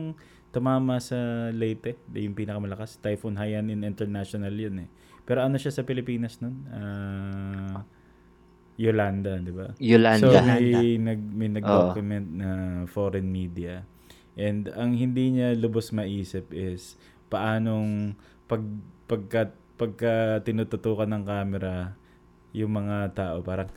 [0.50, 1.14] tumama sa
[1.54, 1.94] Leyte?
[2.10, 2.98] Yung pinakamalakas.
[2.98, 4.88] Typhoon Haiyan in International yun eh.
[5.22, 6.66] Pero ano siya sa Pilipinas nun?
[6.68, 7.86] Ah,
[8.74, 9.70] Yolanda, di ba?
[9.78, 10.26] Yolanda.
[10.26, 12.48] So may nag may nag-document na
[12.90, 13.86] foreign media.
[14.34, 16.98] And ang hindi niya lubos maisip is
[17.30, 18.18] paanong
[18.50, 18.66] pag
[19.06, 21.94] pagka pagka tinututukan ng camera
[22.54, 23.68] yung mga tao parang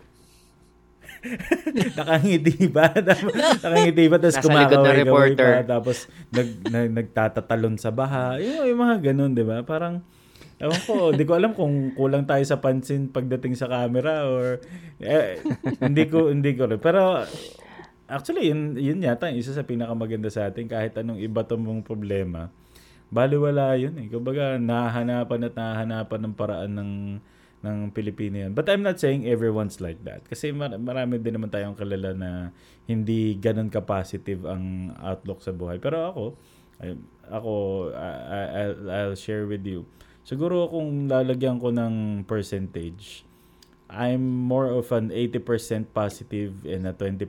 [1.98, 2.94] nakangiti ba?
[3.64, 4.18] nakangiti ba?
[4.22, 5.52] Tapos kumakaway-kaway reporter.
[5.66, 5.78] pa.
[5.78, 5.98] Tapos
[6.30, 8.38] nag, nag, nagtatatalon sa baha.
[8.38, 9.66] Yung, yung mga ganun, di ba?
[9.66, 10.06] Parang,
[10.62, 14.62] ewan ko, di ko alam kung kulang tayo sa pansin pagdating sa camera or
[15.02, 15.42] eh,
[15.82, 16.82] hindi ko, hindi ko rin.
[16.82, 17.26] Pero,
[18.10, 22.50] actually, yun, yun yata, isa sa pinakamaganda sa atin, kahit anong iba mong problema,
[23.10, 24.08] baliwala yun eh.
[24.10, 26.92] Kumbaga, nahahanapan at nahahanapan ng paraan ng
[27.66, 28.52] ng Pilipino yan.
[28.54, 30.26] But I'm not saying everyone's like that.
[30.30, 32.30] Kasi mar- marami din naman tayong kilala na
[32.86, 35.82] hindi ganun ka-positive ang outlook sa buhay.
[35.82, 36.24] Pero ako,
[36.78, 36.94] I,
[37.28, 37.54] ako,
[37.98, 39.90] I- I- I'll, I'll share with you.
[40.22, 43.24] Siguro kung lalagyan ko ng percentage,
[43.88, 47.24] I'm more of an 80% positive and a 20%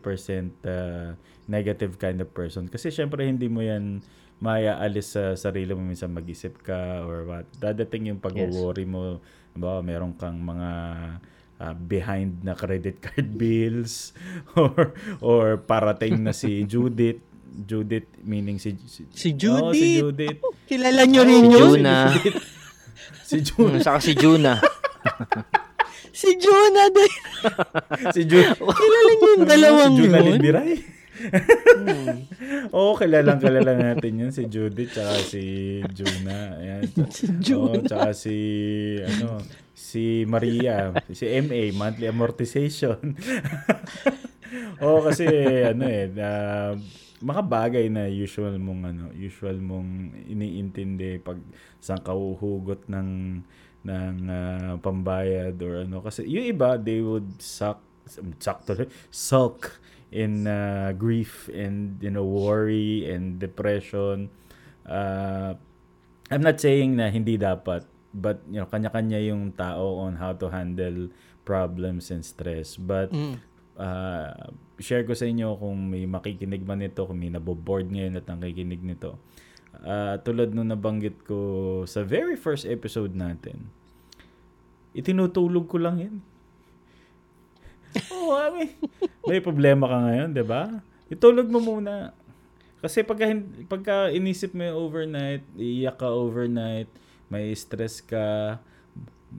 [0.66, 1.14] uh,
[1.47, 2.66] negative kind of person.
[2.66, 4.03] Kasi syempre hindi mo yan
[4.39, 7.47] mayaalis sa sarili mo minsan mag-isip ka or what.
[7.59, 9.22] Dadating yung pag-worry mo,
[9.55, 10.70] ba meron kang mga
[11.59, 14.12] uh, behind na credit card bills
[14.59, 20.38] or or parating na si Judith Judith meaning si si, Si Oo, si Judith.
[20.38, 20.38] Judith.
[20.68, 21.70] Kilala nyo rin Si yun?
[21.80, 21.94] Juna.
[23.24, 23.72] Si Judith.
[23.72, 24.53] Hmm, saka si Juna.
[26.12, 27.12] Si Juna din.
[28.14, 28.59] si Judith.
[28.62, 30.26] Kilala nyo yung dalawang si Juna yun?
[30.38, 30.72] Lindiray.
[32.74, 34.30] Oo, kilalang kilala natin yun.
[34.30, 35.44] Si Judith, tsaka si
[35.92, 36.58] Juna.
[36.58, 36.82] Ayan.
[37.16, 37.82] Si Juna.
[37.84, 38.36] tsaka si,
[39.02, 39.42] ano,
[39.74, 40.94] si Maria.
[41.10, 42.98] Si MA, monthly amortization.
[44.84, 45.26] Oo, kasi,
[45.66, 46.72] ano eh, uh,
[47.18, 51.38] mga bagay na usual mong, ano, usual mong iniintindi pag
[51.82, 53.42] saan ka uhugot ng,
[53.82, 55.98] ng ah, pambayad or ano.
[55.98, 57.82] Kasi yung iba, they would suck,
[58.38, 64.32] suck tuloy, sulk in uh, grief and you know worry and depression.
[64.88, 65.54] Uh,
[66.28, 70.48] I'm not saying na hindi dapat but you know kanya-kanya yung tao on how to
[70.48, 71.12] handle
[71.44, 72.76] problems and stress.
[72.76, 73.36] But Mm.
[73.76, 74.48] uh,
[74.80, 78.80] share ko sa inyo kung may makikinig man nito kung may naboboard ngayon at nakikinig
[78.80, 79.16] nito.
[79.78, 81.38] Uh, tulad nung nabanggit ko
[81.84, 83.68] sa very first episode natin
[84.90, 86.16] itinutulog ko lang yan
[88.12, 88.68] Oo, oh, may,
[89.24, 90.82] may problema ka ngayon, 'di ba?
[91.09, 92.12] Itulog mo muna.
[92.78, 93.26] Kasi pagka,
[93.66, 96.86] pagka inisip mo yung overnight, iiyak ka overnight,
[97.26, 98.59] may stress ka,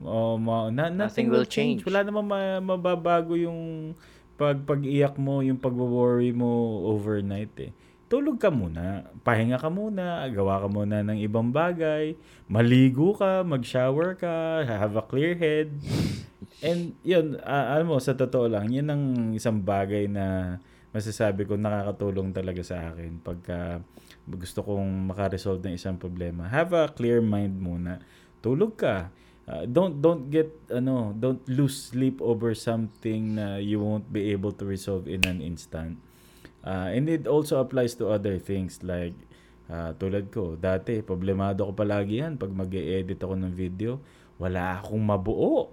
[0.04, 1.80] oh, ma- na, nothing, will change.
[1.88, 3.92] Wala namang ma- mababago yung
[4.36, 7.72] pag pag-iyak mo, yung pag-worry mo overnight eh.
[8.10, 12.18] Tulog ka muna, pahinga ka muna, gawa ka muna ng ibang bagay,
[12.50, 15.70] maligo ka, mag-shower ka, have a clear head.
[16.60, 20.58] And yun, ah, alam mo, sa totoo lang, yun ang isang bagay na
[20.90, 23.78] masasabi ko nakakatulong talaga sa akin pagka
[24.26, 26.50] gusto kong makaresolve ng isang problema.
[26.50, 28.02] Have a clear mind muna.
[28.42, 29.08] Tulog ka.
[29.50, 34.52] Ah, don't don't get ano, don't lose sleep over something na you won't be able
[34.54, 35.98] to resolve in an instant.
[36.60, 39.16] Ah, and it also applies to other things like
[39.72, 43.98] ah, tulad ko, dati problemado ko palagi yan pag mag edit ako ng video,
[44.36, 45.72] wala akong mabuo.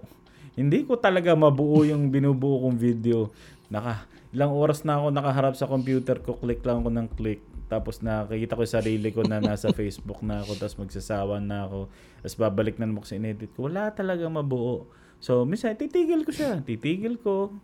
[0.58, 3.30] Hindi ko talaga mabuo yung binubuo kong video.
[3.70, 7.40] Naka, ilang oras na ako nakaharap sa computer ko, click lang ako ng click.
[7.70, 11.86] Tapos nakikita ko yung sarili ko na nasa Facebook na ako, tapos magsasawa na ako.
[12.26, 13.70] Tapos babalik na naman ako sa inedit ko.
[13.70, 14.90] Wala talaga mabuo.
[15.22, 16.58] So, minsan, titigil ko siya.
[16.62, 17.54] Titigil ko.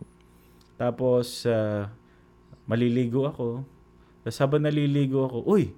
[0.79, 1.91] Tapos, ah,
[2.67, 3.63] maliligo ako.
[4.23, 5.71] Tapos habang naliligo ako, uy,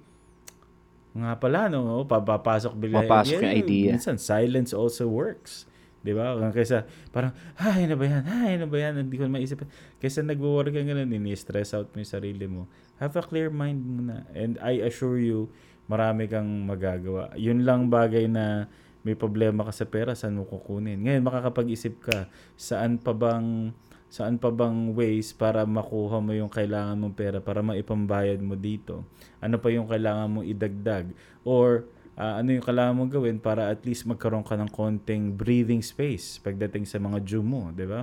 [1.12, 3.04] nga pala, no, papapasok bigla.
[3.04, 3.90] Papasok yung idea.
[3.94, 5.67] Minsan, silence also works.
[5.98, 6.38] Di ba?
[6.54, 8.24] Kaysa, parang, ay, ano ba yan?
[8.24, 9.02] Ay, ano ba yan?
[9.02, 9.66] Hindi ko maisip.
[9.98, 12.70] Kaysa nagwo-worry ka ganun, ini-stress out mo yung sarili mo.
[13.02, 14.26] Have a clear mind muna.
[14.34, 15.50] And I assure you,
[15.90, 17.34] marami kang magagawa.
[17.34, 18.70] Yun lang bagay na
[19.02, 21.00] may problema ka sa pera, saan mo kukunin?
[21.02, 23.72] Ngayon, makakapag-isip ka, saan pa bang
[24.08, 29.04] saan pa bang ways para makuha mo yung kailangan mong pera para maipambayad mo dito?
[29.36, 31.12] Ano pa yung kailangan mong idagdag?
[31.44, 31.84] Or
[32.18, 36.42] ah, ano yung kailangan mong gawin para at least magkaroon ka ng konting breathing space
[36.42, 38.02] pagdating sa mga due mo, di ba?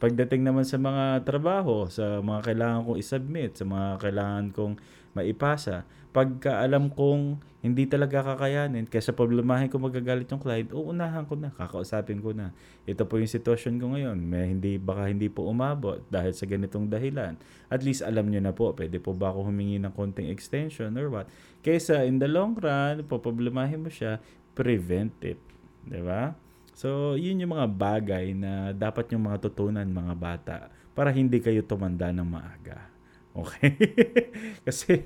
[0.00, 4.74] Pagdating naman sa mga trabaho, sa mga kailangan kong isubmit, sa mga kailangan kong
[5.18, 5.82] maipasa,
[6.14, 11.50] pagka alam kong hindi talaga kakayanin, kaysa problemahin ko magagalit yung client, uunahan ko na,
[11.50, 12.54] kakausapin ko na.
[12.86, 16.86] Ito po yung sitwasyon ko ngayon, may hindi, baka hindi po umabot dahil sa ganitong
[16.86, 17.34] dahilan.
[17.66, 21.10] At least alam nyo na po, pwede po ba ako humingi ng konting extension or
[21.10, 21.26] what.
[21.66, 24.22] Kaysa in the long run, poproblemahin mo siya,
[24.54, 25.42] prevent it.
[25.90, 26.38] ba?
[26.78, 30.58] So, yun yung mga bagay na dapat yung mga tutunan mga bata
[30.94, 32.97] para hindi kayo tumanda ng maaga.
[33.36, 33.76] Okay?
[34.66, 35.00] Kasi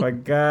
[0.00, 0.44] pagka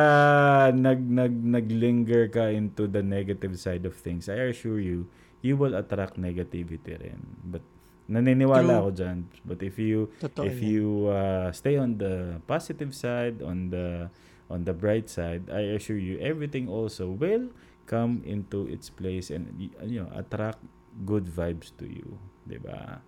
[0.74, 5.08] nag, nag, naglinger ka into the negative side of things, I assure you,
[5.44, 7.22] you will attract negativity rin.
[7.44, 7.62] But
[8.08, 8.80] naniniwala True.
[8.80, 9.18] ako dyan.
[9.48, 10.72] But if you Totoo if yan.
[10.72, 14.12] you uh, stay on the positive side, on the
[14.52, 17.52] on the bright side, I assure you everything also will
[17.88, 20.64] come into its place and you know, attract
[21.08, 23.04] good vibes to you, 'di ba?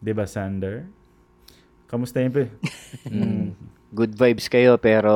[0.00, 0.88] 'Di ba, Sander?
[1.88, 2.32] Kamusta yun?
[3.04, 3.52] Mm.
[3.92, 5.12] Good vibes kayo pero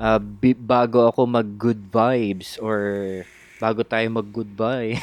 [0.00, 2.80] ah, bi- bago ako mag good vibes or
[3.60, 4.96] bago tayo mag goodbye.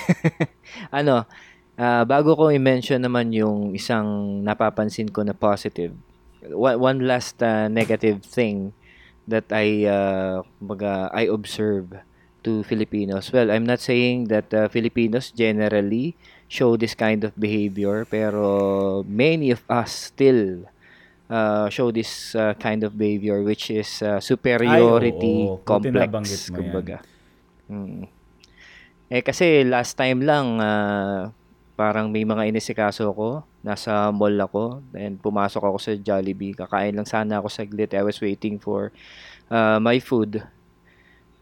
[0.91, 1.29] ano,
[1.77, 5.93] ah, bago ko i-mention naman yung isang napapansin ko na positive.
[6.49, 8.73] One, one last ah, negative thing
[9.29, 12.01] that I uh, kumbaga, I observe
[12.43, 13.29] to Filipinos.
[13.29, 16.17] Well, I'm not saying that uh, Filipinos generally
[16.49, 20.65] show this kind of behavior, pero many of us still
[21.29, 25.61] uh, show this uh, kind of behavior which is uh, superiority Ay, oo.
[25.61, 26.97] Nabanggit complex, kumbaga.
[27.69, 28.09] Mm.
[29.13, 31.29] Eh kasi last time lang ah,
[31.77, 36.57] parang may mga inisikaso ko, nasa mall ako, and pumasok ako sa Jollibee.
[36.57, 37.93] Kakain lang sana ako saglit.
[37.93, 38.91] I was waiting for
[39.53, 40.41] uh, my food.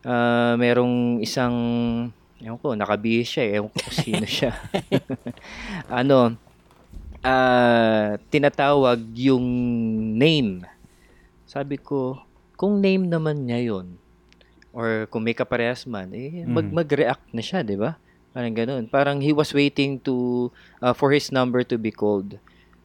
[0.08, 1.56] Ah, merong isang
[2.42, 3.56] ewan ko, nakabihis siya eh.
[3.62, 4.52] Ewan ko kung sino siya.
[6.00, 6.38] ano,
[7.22, 9.46] ah, tinatawag yung
[10.16, 10.66] name.
[11.48, 12.22] Sabi ko,
[12.58, 13.98] kung name naman niya yon
[14.74, 16.74] or kung may kaparehas man, eh, mag, Mm.
[16.76, 17.98] mag-react na siya, di ba?
[18.30, 18.84] Parang ganun.
[18.86, 20.48] Parang he was waiting to,
[20.84, 22.38] uh, for his number to be called.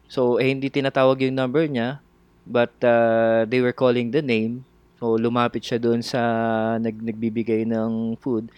[0.09, 2.01] So, eh, hindi tinatawag yung number niya,
[2.49, 4.65] but uh, they were calling the name.
[4.97, 6.21] So, lumapit siya doon sa
[6.81, 8.49] nag, nagbibigay ng food.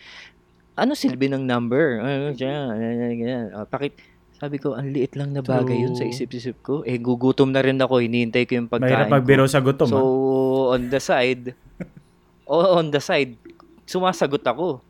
[0.76, 2.04] Ano silbi ng number?
[2.04, 2.76] Ano siya?
[2.76, 3.56] Ganyan.
[3.56, 3.96] Ah, pakit,
[4.36, 6.12] sabi ko, ang liit lang na bagay yun sa True.
[6.12, 6.84] isip-isip ko.
[6.84, 8.04] Eh, gugutom na rin ako.
[8.04, 9.88] Hinihintay ko yung pagkain Mahirap magbiro sa gutom.
[9.88, 10.76] So, ah.
[10.76, 11.56] on the side,
[12.52, 13.40] o on the side,
[13.88, 14.84] sumasagot ako.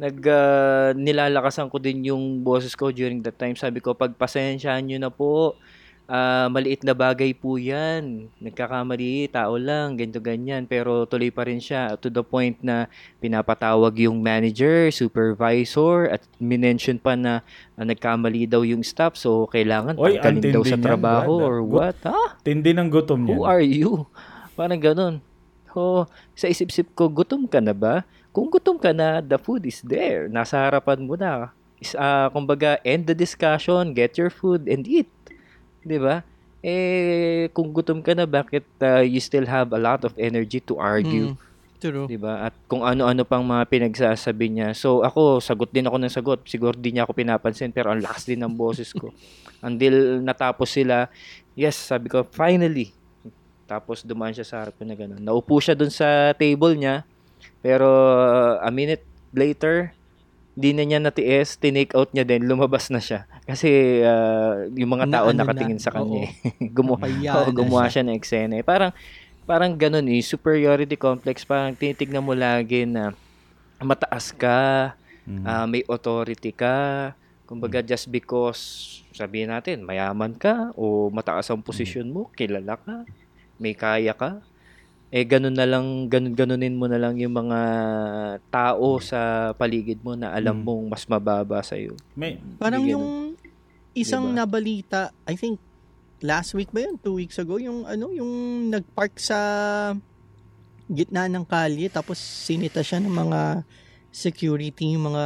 [0.00, 3.52] Nag, ah, nilalakasan ko din yung boses ko during that time.
[3.60, 5.60] Sabi ko, pagpasensyahan nyo na po.
[6.06, 8.30] Ah, maliit na bagay po yan.
[8.38, 10.62] Nagkakamali, tao lang, ganito ganyan.
[10.62, 12.86] Pero tuloy pa rin siya to the point na
[13.18, 17.42] pinapatawag yung manager, supervisor, at minention pa na
[17.74, 19.18] ah, nagkamali daw yung staff.
[19.18, 21.48] So, kailangan Oy, tanggalin ang daw sa niyan, trabaho Brad, ah.
[21.50, 21.98] or what.
[22.06, 22.22] Ha?
[22.46, 23.34] Tindi ng gutom niya.
[23.34, 24.06] Who are you?
[24.54, 25.14] Parang ganun.
[25.74, 26.06] So,
[26.38, 28.06] sa isip-isip ko, gutom ka na ba?
[28.30, 30.30] Kung gutom ka na, the food is there.
[30.30, 31.50] Nasa harapan mo na.
[31.82, 35.10] Is, ah, kumbaga, end the discussion, get your food, and eat.
[35.86, 36.26] 'Di ba?
[36.66, 40.74] Eh, kung gutom ka na, bakit ah, you still have a lot of energy to
[40.82, 41.30] argue?
[41.30, 42.06] Mm, true.
[42.10, 42.50] 'di ba?
[42.50, 44.68] At kung ano-ano pang mga pinagsasabi niya.
[44.74, 46.40] So ako, sagot din ako ng sagot.
[46.50, 49.14] Siguro di niya ako pinapansin pero ang lakas din ng boses ko.
[49.66, 51.06] Until natapos sila,
[51.54, 52.90] yes, sabi ko, finally.
[53.66, 55.22] Tapos dumaan siya sa harap ko na gano'n.
[55.22, 57.06] Naupo siya dun sa table niya.
[57.62, 59.02] Pero uh, a minute
[59.34, 59.95] later,
[60.56, 63.28] di na niya natiis, tinake out niya din, lumabas na siya.
[63.44, 66.24] Kasi uh, yung mga tao Na ano nakatingin na, sa kanya.
[66.24, 66.30] eh.
[66.76, 67.92] Gumawa, na gumawa siya.
[67.92, 68.54] siya ng eksena.
[68.56, 68.64] eh.
[68.64, 68.90] Parang,
[69.44, 71.44] parang ganun eh, superiority complex.
[71.44, 73.12] Parang tinitignan mo lagi na
[73.78, 74.92] mataas ka,
[75.26, 75.44] Mhm.
[75.44, 77.12] ah, may authority ka.
[77.44, 78.58] Kumbaga, just because,
[79.12, 83.04] sabihin natin, mayaman ka o mataas ang posisyon mo, kilala ka,
[83.56, 84.40] may kaya ka,
[85.08, 87.60] eh ganun na lang, ganun ganunin mo na lang yung mga
[88.48, 89.18] tao sa
[89.52, 90.64] paligid mo na alam Mm.
[90.64, 91.94] mong mas mababa sa iyo.
[92.12, 93.06] May, Parang Hindi yung
[93.92, 94.42] isang Diba?
[94.42, 95.62] nabalita, I think
[96.20, 96.98] last week ba yun?
[96.98, 98.32] Two weeks ago, yung ano, yung
[98.68, 99.38] nagpark sa
[100.86, 103.40] gitna ng kalye tapos sinita siya ng mga
[104.08, 105.24] security, yung mga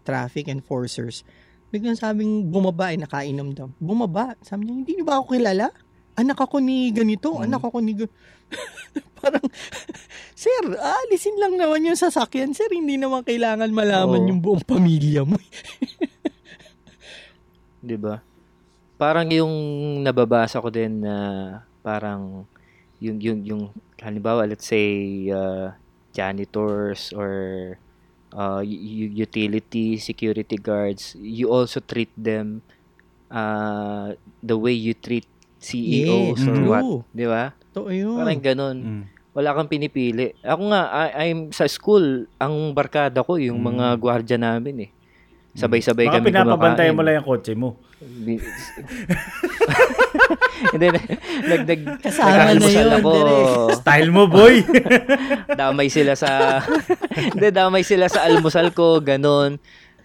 [0.00, 1.22] traffic enforcers.
[1.68, 3.68] Biglang sabing bumaba, eh, nakainom daw.
[3.76, 4.34] Bumaba.
[4.40, 5.70] Sabi niya, hindi niyo ba ako kilala?
[6.14, 7.42] Anak ako ni ganito, Mhm.
[7.44, 8.12] anak ako ni ga-"
[9.20, 9.44] Parang,
[10.36, 12.52] sir, alisin lang naman yung sasakyan.
[12.52, 14.28] Sir, hindi naman kailangan malaman Oo.
[14.30, 15.36] yung buong pamilya mo.
[17.84, 18.24] 'di ba?
[18.96, 19.52] Parang yung
[20.00, 21.16] nababasa ko din na
[21.84, 22.48] parang
[22.96, 23.62] yung yung yung
[24.00, 25.76] halimbawa let's say uh,
[26.16, 27.32] janitors or
[28.32, 32.64] uh, utility security guards you also treat them
[33.28, 35.28] uh, the way you treat
[35.60, 36.68] CEOs Yes, or true.
[36.70, 37.44] what, 'di ba?
[37.74, 38.14] Totoo yun.
[38.16, 38.76] Parang ganun.
[38.78, 39.04] mm.
[39.34, 40.30] Wala kang pinipili.
[40.40, 43.66] Ako nga, I- I'm sa school, ang barkada ko, yung Mm.
[43.74, 44.90] mga gwardiya namin eh.
[45.52, 46.94] Sabay-sabay Baka kami kumakain.
[46.94, 47.78] mo lang yung kotse mo.
[50.64, 50.86] Hindi,
[51.44, 53.12] nag, nag, Kasama na yun, ako.
[53.76, 54.62] Style mo, boy!
[55.60, 56.62] damay sila sa,
[57.30, 59.58] hindi, damay sila sa almusal ko, ganun.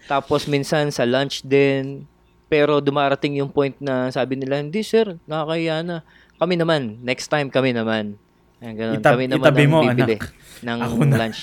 [0.06, 2.06] Tapos minsan sa lunch din.
[2.46, 5.98] Pero dumarating yung point na sabi nila, hindi sir, nakakaya na.
[6.40, 8.16] Kami naman, next time kami naman.
[8.60, 8.96] Ayan, ganun.
[9.00, 10.32] Itab- kami naman itabi mo, bibili anak.
[10.64, 11.16] ng Ako na.
[11.16, 11.40] lunch.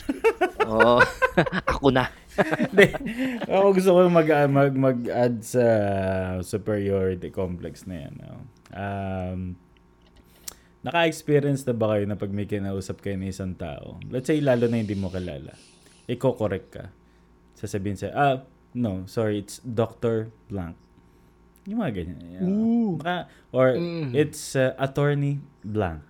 [0.68, 0.94] Oo.
[1.76, 2.04] ako na.
[2.36, 2.86] Hindi.
[3.48, 5.64] Ako gusto ko mag, mag, mag-add sa
[6.44, 8.14] superiority complex na yan.
[8.20, 8.36] no?
[8.76, 9.40] Um,
[10.84, 14.68] naka-experience na ba kayo na pag may kinausap kayo ng isang tao, let's say lalo
[14.68, 15.56] na hindi mo kilala,
[16.06, 16.84] i-correct ka.
[17.56, 18.36] Sasabihin sa'yo, ah,
[18.76, 20.28] no, sorry, it's Dr.
[20.52, 20.76] Blank.
[21.66, 22.18] Yung mga ganyan.
[22.42, 22.94] Ooh.
[22.96, 24.14] Naka, or Mm.
[24.14, 26.02] it's uh, Attorney Blank.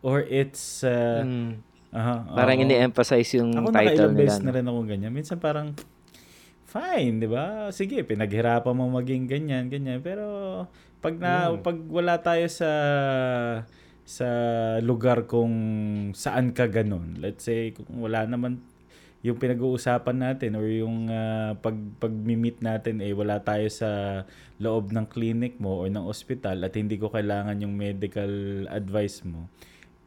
[0.00, 1.60] Or it's, uh, Mm.
[1.92, 2.64] aha, Parang oo.
[2.64, 4.18] ini-emphasize yung Ako title nila.
[4.18, 5.12] beses na rin ako ganyan.
[5.12, 5.76] Minsan parang,
[6.64, 7.68] fine, di ba?
[7.68, 10.00] Sige, pinaghirapan mo maging ganyan, ganyan.
[10.00, 10.24] Pero,
[11.00, 11.60] pag na, Mm.
[11.60, 12.70] pag wala tayo sa
[14.02, 14.26] sa
[14.80, 15.54] lugar kung
[16.12, 17.14] saan ka ganun.
[17.18, 18.58] Let's say kung wala naman
[19.20, 24.22] yung pinag-uusapan natin or yung uh, pag pag-meet natin eh wala tayo sa
[24.56, 29.44] loob ng clinic mo or ng ospital at hindi ko kailangan yung medical advice mo.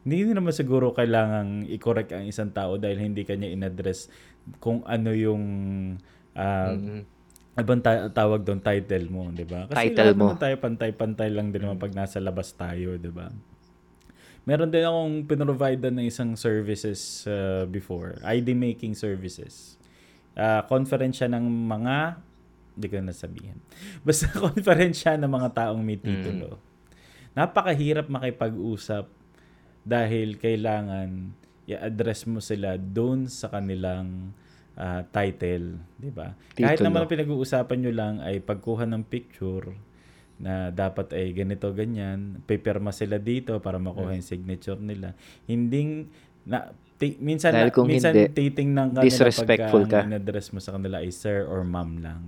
[0.01, 4.09] Hindi naman siguro kailangang i-correct ang isang tao dahil hindi kanya in-address
[4.57, 5.43] kung ano yung
[6.33, 7.01] uh, mm-hmm.
[7.53, 9.69] Ibang ta- tawag doon title mo, 'di ba?
[9.69, 10.33] Kasi title mo.
[10.33, 13.29] tayo pantay-pantay lang din naman pag nasa labas tayo, 'di ba?
[14.43, 19.79] Meron din akong pinrovide ng isang services uh, before, ID making services.
[20.35, 22.19] Uh, conference siya ng mga,
[22.75, 23.57] hindi ko na sabihin.
[24.07, 26.59] Basta conference siya ng mga taong may titulo.
[26.59, 26.61] Mm.
[27.33, 29.07] Napakahirap makipag-usap
[29.83, 31.31] dahil kailangan
[31.63, 34.35] i-address mo sila doon sa kanilang
[34.75, 36.35] uh, title, 'di ba?
[36.55, 39.71] Kahit naman pinag-uusapan nyo lang ay pagkuha ng picture,
[40.43, 45.15] na dapat ay ganito ganyan pipirma sila dito para makuha yung signature nila
[45.47, 46.03] hindi
[46.43, 50.19] na t- minsan na, minsan hindi, titingnan ka disrespectful pagka ka.
[50.19, 52.23] address mo sa kanila ay sir or ma'am lang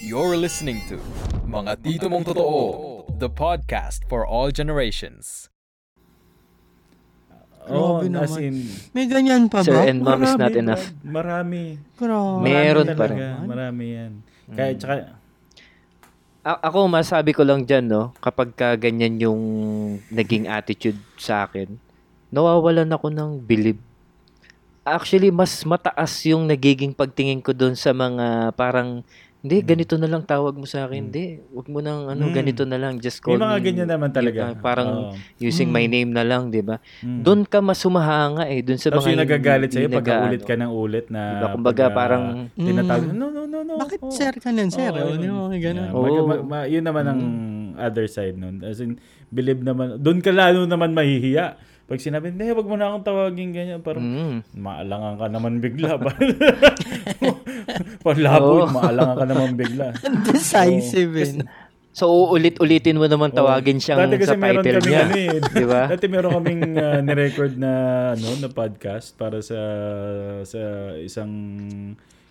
[0.00, 0.96] You're listening to
[1.44, 5.52] Mga Tito Mong Totoo The podcast for all generations
[7.68, 8.64] Oh, as in,
[8.96, 9.68] May ganyan pa ba?
[9.68, 10.80] Sir and mom is not enough.
[11.04, 11.76] Marami.
[11.94, 12.40] Grabe.
[12.42, 13.20] Meron pa rin.
[13.44, 14.12] Marami yan.
[14.50, 15.19] Kaya, tsaka,
[16.40, 19.42] A- ako masabi ko lang diyan no, kapag ka ganyan yung
[20.08, 21.76] naging attitude sa akin,
[22.32, 23.80] nawawalan ako ng believe.
[24.80, 29.04] Actually, mas mataas yung nagiging pagtingin ko doon sa mga parang
[29.40, 29.68] hindi, hmm.
[29.72, 31.00] ganito na lang tawag mo sa akin.
[31.00, 31.06] Hmm.
[31.08, 31.24] Hindi,
[31.56, 32.34] wag mo nang ano, mm.
[32.36, 33.00] ganito na lang.
[33.00, 33.64] Just call May mga me.
[33.64, 34.52] ganyan naman talaga.
[34.52, 35.40] Uh, parang oh.
[35.40, 35.76] using mm.
[35.80, 36.76] my name na lang, di ba?
[37.00, 37.24] Mm.
[37.24, 38.60] Doon ka mas sumahanga eh.
[38.60, 41.40] Doon sa Tapos mga yung nagagalit sa'yo pag ulit ka ng ulit na...
[41.40, 41.48] Diba?
[41.56, 42.24] Kumbaga pag, parang...
[42.52, 43.74] Tinatawag, no, no, no, no.
[43.80, 44.12] Bakit oh.
[44.12, 44.92] sir ka nun, sir?
[44.92, 45.88] Oh, oh, oh, ganun.
[45.88, 45.96] Yeah.
[45.96, 46.28] Oh.
[46.28, 47.68] Ma, ma, yun naman ang mm.
[47.80, 48.60] other side nun.
[48.60, 49.00] As in,
[49.32, 51.56] believe naman, doon ka lalo naman mahihiya
[51.90, 54.54] pag sinabi, hindi, wag mo na akong tawagin ganyan, parang mm.
[54.54, 55.98] maalangan ka naman bigla.
[58.00, 58.68] Panlabo, oh.
[58.72, 59.92] maalangan ka naman bigla.
[60.32, 61.32] Decisive so, eh.
[61.90, 63.82] So, uulit-ulitin mo naman tawagin oh.
[63.82, 65.02] siyang Dati kasi sa title kaming, niya.
[65.04, 65.82] Ano, eh, Di ba?
[65.92, 67.72] Dati meron kaming uh, nirecord na,
[68.16, 69.60] ano, na podcast para sa
[70.46, 71.32] sa isang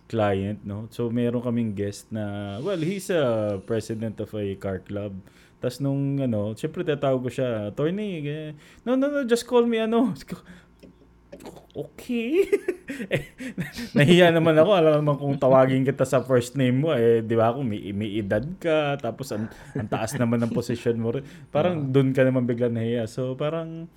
[0.10, 0.90] client, no?
[0.90, 5.14] So, meron kaming guest na, well, he's a president of a car club.
[5.60, 8.56] Tapos nung ano, syempre tatawag ko siya, attorney, eh,
[8.88, 10.16] no, no, no, just call me ano.
[11.80, 12.50] Okay.
[13.14, 13.24] eh,
[13.96, 14.72] nahiya naman ako.
[14.76, 18.20] Alam naman kung tawagin kita sa first name mo, eh, di ba, kung may, may
[18.20, 21.16] edad ka, tapos ang, ang taas naman ng position mo.
[21.54, 23.08] Parang uh, doon ka naman bigla nahiya.
[23.08, 23.88] So, parang,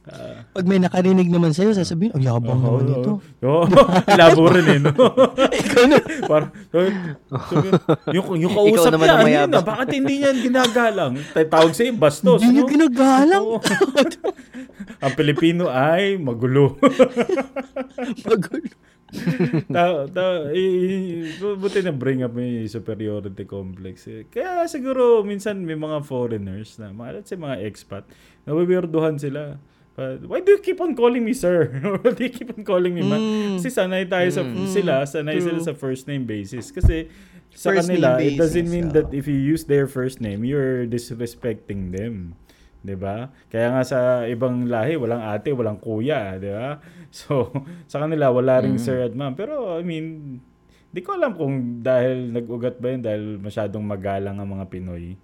[0.00, 3.12] Uh, Pag may nakarinig naman sa'yo, sasabihin, oh, yabang uh, naman ito.
[3.44, 3.68] Oo,
[4.20, 4.96] labo rin eh, no?
[5.60, 5.98] Ikaw na.
[6.24, 6.42] Par,
[8.08, 11.20] yung, yung kausap naman niya, ano yun, bakit hindi niya ginagalang?
[11.36, 12.40] Tawag sa'yo, bastos.
[12.40, 12.70] Hindi niya no?
[12.72, 13.44] ginagalang?
[15.00, 16.76] Ang Pilipino ay magulo.
[18.28, 18.68] magulo.
[19.74, 20.24] ta, ta,
[20.54, 24.06] i, buti na bring up may superiority complex.
[24.06, 24.30] Eh.
[24.30, 28.06] Kaya siguro minsan may mga foreigners na, mga, let's say mga expat,
[28.46, 29.58] nabibirduhan sila
[30.00, 31.68] Uh, why do you keep on calling me sir?
[32.00, 33.20] why do you keep on calling me man?
[33.20, 33.54] Mm.
[33.60, 34.64] Kasi sanay tayo sa mm.
[34.70, 35.52] sila, sanay True.
[35.52, 36.72] sila sa first name basis.
[36.72, 37.12] Kasi
[37.52, 39.02] sa first kanila, it doesn't mean so.
[39.02, 42.32] that if you use their first name, you're disrespecting them.
[42.80, 43.28] 'Di ba?
[43.52, 46.80] Kaya nga sa ibang lahi, walang ate, walang kuya, 'di ba?
[47.10, 47.50] So,
[47.90, 48.84] sa kanila wala ring mm.
[48.86, 49.34] sir at ma'am.
[49.34, 50.38] Pero I mean,
[50.94, 55.18] di ko alam kung dahil nag-ugat ba yun dahil masyadong magalang ang mga Pinoy.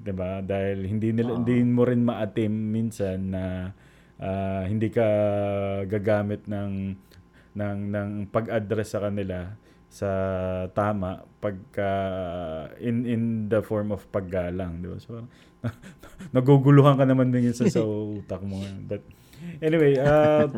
[0.00, 0.40] 'di ba?
[0.40, 3.44] Dahil hindi nila uh hindi mo rin maatim minsan na
[4.16, 5.06] uh, hindi ka
[5.84, 6.96] gagamit ng
[7.50, 9.52] ng ng pag-address sa kanila
[9.90, 10.10] sa
[10.70, 11.92] tama pagka
[12.78, 14.98] in in the form of paggalang, 'di ba?
[15.02, 15.26] So
[16.36, 18.60] naguguluhan ka naman din sa, utak mo.
[18.86, 19.02] But
[19.60, 20.48] anyway, uh,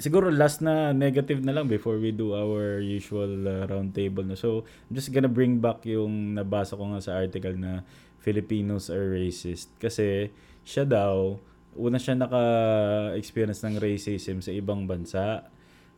[0.00, 4.36] siguro last na negative na lang before we do our usual uh, round table na.
[4.36, 7.84] So, I'm just gonna bring back yung nabasa ko nga sa article na
[8.20, 9.72] Filipinos are racist.
[9.76, 10.32] Kasi
[10.64, 11.36] siya daw,
[11.76, 15.44] una siya naka-experience ng racism sa ibang bansa.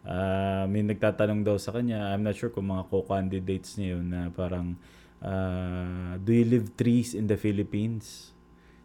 [0.03, 4.35] Uh, may nagtatanong daw sa kanya, I'm not sure kung mga co-candidates niya yun na
[4.35, 4.75] parang,
[5.23, 8.32] uh, do you live trees in the Philippines?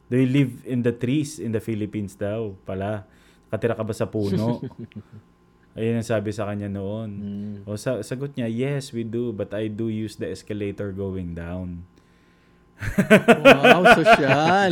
[0.08, 3.03] Do you live in the trees in the Philippines daw pala?
[3.51, 4.64] Katira ka ba sa puno?
[5.78, 7.10] Ayun ang sabi sa kanya noon.
[7.22, 7.55] Mm.
[7.70, 11.86] O sa, sagot niya, yes, we do, but I do use the escalator going down
[13.43, 14.70] wow, social.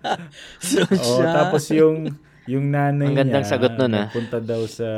[0.60, 1.20] social.
[1.20, 2.16] Oh, tapos yung
[2.48, 4.08] yung nanay Ang gandang niya, sagot nun, ah.
[4.08, 4.88] Punta daw sa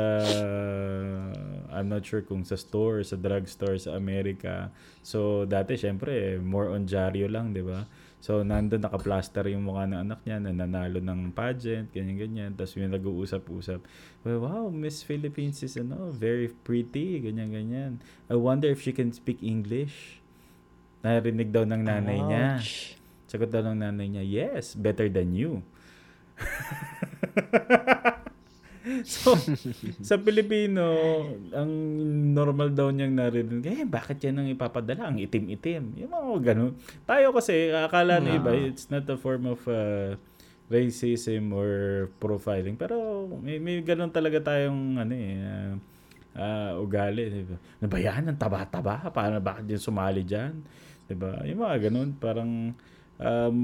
[1.71, 4.71] I'm not sure kung sa store, sa drugstore sa Amerika.
[5.03, 7.83] So dati syempre more on Jaryo lang, 'di ba?
[8.21, 12.53] So, nandun naka-plaster yung mukha ng anak niya na nanalo ng pageant, ganyan-ganyan.
[12.53, 13.81] Tapos may nag-uusap-usap.
[14.21, 17.97] Well, wow, Miss Philippines is ano, very pretty, ganyan-ganyan.
[18.29, 20.21] I wonder if she can speak English.
[21.01, 22.61] Narinig daw ng nanay niya.
[22.61, 22.93] Ouch.
[23.25, 25.65] Sagot daw ng nanay niya, yes, better than you.
[29.05, 29.37] so,
[30.01, 30.83] sa Pilipino,
[31.53, 31.71] ang
[32.33, 35.09] normal daw niyang narinig, eh, bakit yan ang ipapadala?
[35.09, 36.01] Ang itim-itim.
[36.01, 36.73] Yung mga ganun.
[37.05, 40.17] Tayo kasi, akala ng iba, it's not a form of uh,
[40.71, 41.69] racism or
[42.17, 42.79] profiling.
[42.79, 45.73] Pero may, may ganun talaga tayong ano eh, uh,
[46.39, 47.27] uh, ugali.
[47.29, 47.57] Diba?
[47.59, 48.23] Ano ba yan?
[48.33, 49.11] Ang taba-taba?
[49.11, 50.57] Paano, bakit yan sumali dyan?
[51.05, 51.43] Diba?
[51.45, 52.71] Yung mga ganun, parang
[53.19, 53.57] um,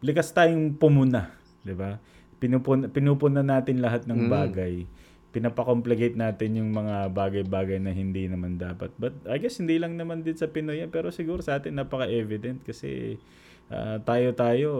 [0.00, 1.30] likas tayong pumuna.
[1.62, 2.00] Diba?
[2.46, 4.86] Pinupuna, pinupuna natin lahat ng bagay.
[5.34, 8.94] Pinapakomplicate natin yung mga bagay-bagay na hindi naman dapat.
[8.94, 12.62] But I guess hindi lang naman din sa Pinoy yan, pero siguro sa atin napaka-evident
[12.62, 13.18] kasi
[13.66, 14.70] ah, tayo-tayo,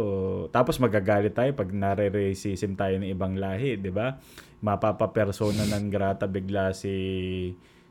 [0.55, 4.15] tapos magagalit tayo pag nare-racism tayo ng ibang lahi, di ba?
[4.63, 6.95] Mapapa-persona ng grata bigla si...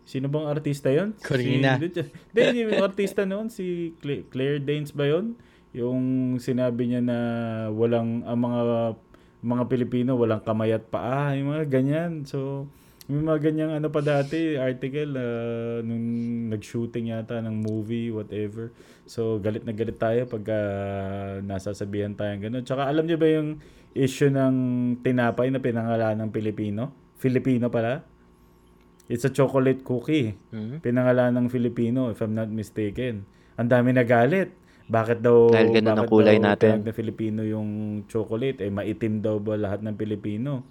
[0.05, 1.17] Sino bang artista yon?
[1.17, 1.81] Corina.
[1.81, 1.89] Si,
[2.31, 5.33] Hindi, yung artista noon, si Cla- Claire Danes ba yon?
[5.75, 7.17] Yung sinabi niya na
[7.73, 8.61] walang, ang mga
[9.45, 12.25] mga Pilipino walang kamay at paa, yung mga ganyan.
[12.25, 12.65] So,
[13.05, 16.05] may mga ganyang ano pa dati, article, uh, nung
[16.49, 18.73] nag-shooting yata ng movie, whatever.
[19.05, 22.63] So, galit na galit tayo pag uh, nasasabihan tayo ng gano'n.
[22.65, 23.61] Tsaka alam niyo ba yung
[23.93, 24.55] issue ng
[25.05, 27.13] tinapay na pinangalan ng Pilipino?
[27.21, 28.01] Filipino pala?
[29.05, 30.33] It's a chocolate cookie.
[30.81, 33.29] Pinangalan ng Filipino, if I'm not mistaken.
[33.61, 34.49] Ang dami nagalit.
[34.85, 36.85] Bakit daw Dahil ganun ang kulay natin.
[36.85, 38.61] na Filipino yung chocolate?
[38.61, 40.61] Eh, maitim daw ba lahat ng Pilipino?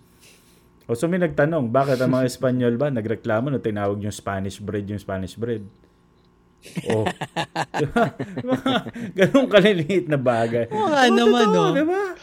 [0.86, 4.86] O so may nagtanong, bakit ang mga Espanyol ba nagreklamo na tinawag yung Spanish bread
[4.86, 5.66] yung Spanish bread?
[6.88, 7.04] Oh.
[8.48, 8.72] Mga
[9.12, 10.64] ganun kaliliit na bagay.
[10.72, 11.76] Oo nga naman, no?
[11.76, 12.16] di ba?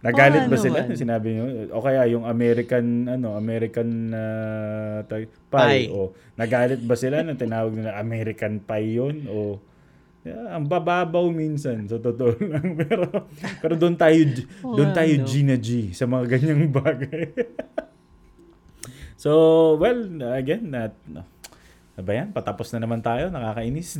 [0.00, 0.78] Nagalit Oo ba sila?
[0.88, 0.96] naman.
[0.96, 1.44] Sinabi nyo?
[1.76, 5.28] O kaya yung American, ano, American uh, pie.
[5.52, 5.86] Pie.
[5.92, 9.28] O, nagalit ba sila nang tinawag nila American pie yun?
[9.28, 9.60] O,
[10.26, 12.74] yeah, ang bababaw minsan, sa totoo lang.
[12.82, 13.30] Pero,
[13.62, 14.18] pero doon tayo,
[14.62, 15.26] doon tayo ano?
[15.30, 17.30] G na G sa mga ganyang bagay.
[19.14, 19.30] so,
[19.78, 20.02] well,
[20.34, 21.22] again, that, no.
[21.96, 22.28] Ano ba yan?
[22.36, 23.32] Patapos na naman tayo.
[23.32, 23.96] Nakakainis.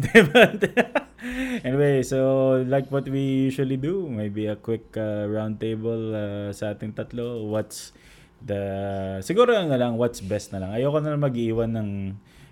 [1.64, 6.76] anyway, so like what we usually do, maybe a quick uh, round table uh, sa
[6.76, 7.48] ating tatlo.
[7.48, 7.96] What's
[8.44, 8.60] the...
[9.24, 10.76] Siguro nga lang, what's best na lang.
[10.76, 11.90] Ayoko na lang mag-iwan ng...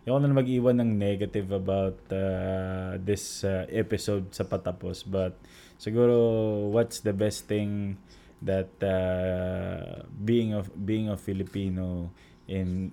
[0.05, 5.01] Ayoko na mag-iwan ng negative about uh, this uh, episode sa patapos.
[5.01, 5.33] But
[5.81, 7.97] siguro, what's the best thing
[8.45, 12.13] that uh, being of being a Filipino
[12.45, 12.93] in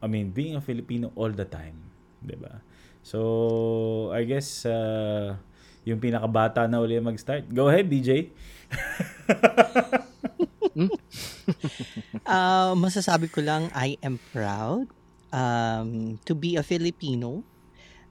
[0.00, 1.76] I mean, being a Filipino all the time,
[2.24, 2.64] 'di ba?
[3.04, 5.36] So, I guess uh,
[5.84, 7.52] yung pinakabata na uli mag-start.
[7.52, 8.32] Go ahead, DJ.
[12.24, 14.88] Ah, masasabi ko lang, I am proud
[15.30, 17.42] um, to be a Filipino.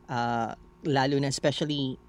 [0.05, 1.99] Ah, lalo na especially,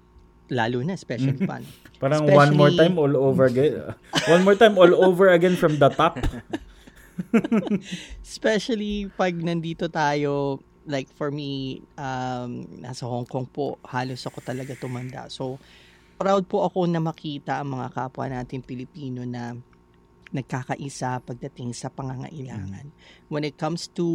[0.49, 1.63] lalo na especially pan.
[2.01, 3.73] Parang one more Especially- time all over again.
[4.25, 6.17] one more time all over again from the top.
[8.25, 10.57] Especially pag nandito tayo,
[10.87, 15.29] like for me, um, nasa Hong Kong po, halos ako talaga tumanda.
[15.29, 15.61] So,
[16.17, 19.53] proud po ako na makita ang mga kapwa natin Pilipino na
[20.31, 22.91] nagkakaisa pagdating sa pangangailangan.
[23.27, 24.07] When it comes to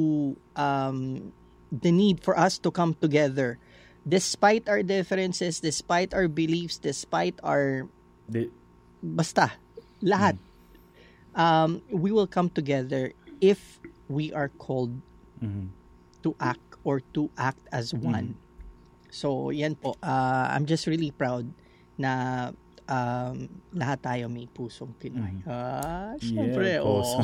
[0.57, 1.33] um,
[1.71, 3.61] the need for us to come together,
[4.07, 7.89] despite our differences, despite our beliefs, despite our
[8.27, 8.51] Di-
[9.03, 9.55] basta
[10.03, 10.39] lahat.
[11.37, 13.13] Um, we will come together
[13.45, 13.77] if
[14.09, 14.97] we are called
[15.45, 15.69] Mhm.
[16.25, 18.41] to act or to act as one.
[19.13, 20.01] So yan po.
[20.01, 21.53] Uh, I'm just really proud
[22.01, 22.53] na
[22.87, 27.23] um, lahat tayo may pusong Pinoy ah syempre Yeah, oh.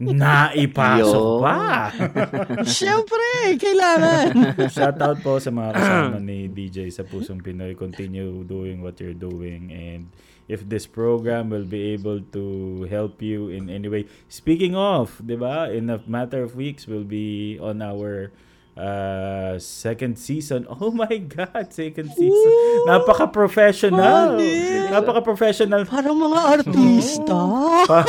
[0.00, 1.92] Naipasok pa.
[2.78, 7.76] syempre kailangan Shout out po sa mga kasama ni DJ sa Pusong Pinoy.
[7.76, 10.10] Continue doing what you're doing and
[10.44, 14.04] if this program will be able to help you in any way.
[14.28, 15.72] Speaking of, 'di ba?
[15.72, 18.32] In a matter of weeks we'll be on our
[18.76, 20.66] uh, second season.
[20.84, 22.52] Oh my god, second season.
[22.90, 24.36] Napaka-professional.
[24.36, 24.90] Honest.
[24.92, 25.82] Napaka-professional.
[25.86, 27.38] parang mga artista
[27.88, 28.02] Pa,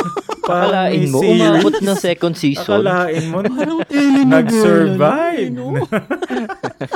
[0.46, 2.82] Akalain mo, umabot ng second season.
[2.86, 3.80] Akalain mo, parang
[4.26, 5.50] nag-survive.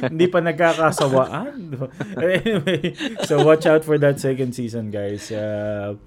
[0.07, 1.75] Hindi pa nagkakasawaan.
[2.19, 2.95] anyway,
[3.27, 5.31] so watch out for that second season, guys.
[5.35, 5.99] Uh,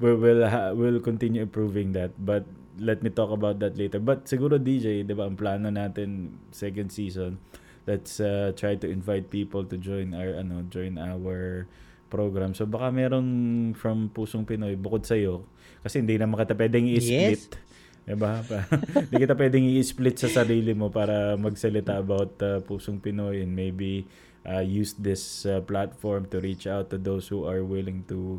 [0.00, 2.12] we will ha- we'll continue improving that.
[2.18, 2.44] But
[2.78, 3.98] let me talk about that later.
[3.98, 7.40] But siguro DJ, 'di ba, ang plano natin second season,
[7.88, 11.64] let's uh, try to invite people to join our ano, join our
[12.08, 12.54] program.
[12.54, 13.26] So baka meron
[13.74, 15.46] from Pusong Pinoy bukod sa iyo
[15.82, 17.62] kasi hindi naman kita pwedeng i-split.
[18.06, 18.38] Diba?
[19.10, 24.06] Hindi kita pwedeng i-split sa sarili mo para magsalita about uh, Pusong Pinoy and maybe
[24.46, 28.38] uh, use this uh, platform to reach out to those who are willing to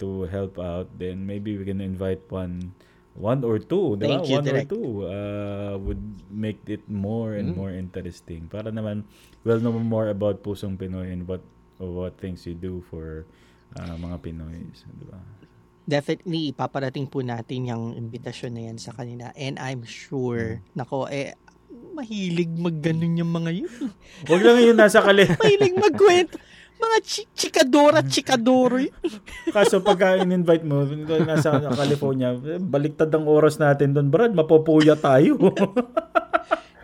[0.00, 0.88] to help out.
[0.96, 2.72] Then maybe we can invite one
[3.12, 4.20] one or two, di ba?
[4.20, 4.68] One or Direk.
[4.68, 7.56] two uh, would make it more and Mm.
[7.56, 8.48] more interesting.
[8.48, 9.04] Para naman
[9.42, 11.44] well know more about Pusong Pinoy and what
[11.76, 13.28] what things you do for
[13.74, 15.18] uh, mga Pinoys, di ba?
[15.82, 19.34] Definitely, ipaparating po natin yung invitation na yan sa kanila.
[19.34, 21.34] And I'm sure, nako, eh,
[21.92, 23.90] mahilig magganon yung mga yun.
[24.24, 25.26] Huwag lang yun nasa kali.
[25.42, 26.38] mahilig magkwento.
[26.82, 28.90] Mga chi- chikadora, chikadoro yun.
[29.48, 30.82] Kaso pagka in-invite mo,
[31.22, 34.08] nasa California, baliktad ang oras natin doon.
[34.08, 35.38] Brad, mapupuya tayo.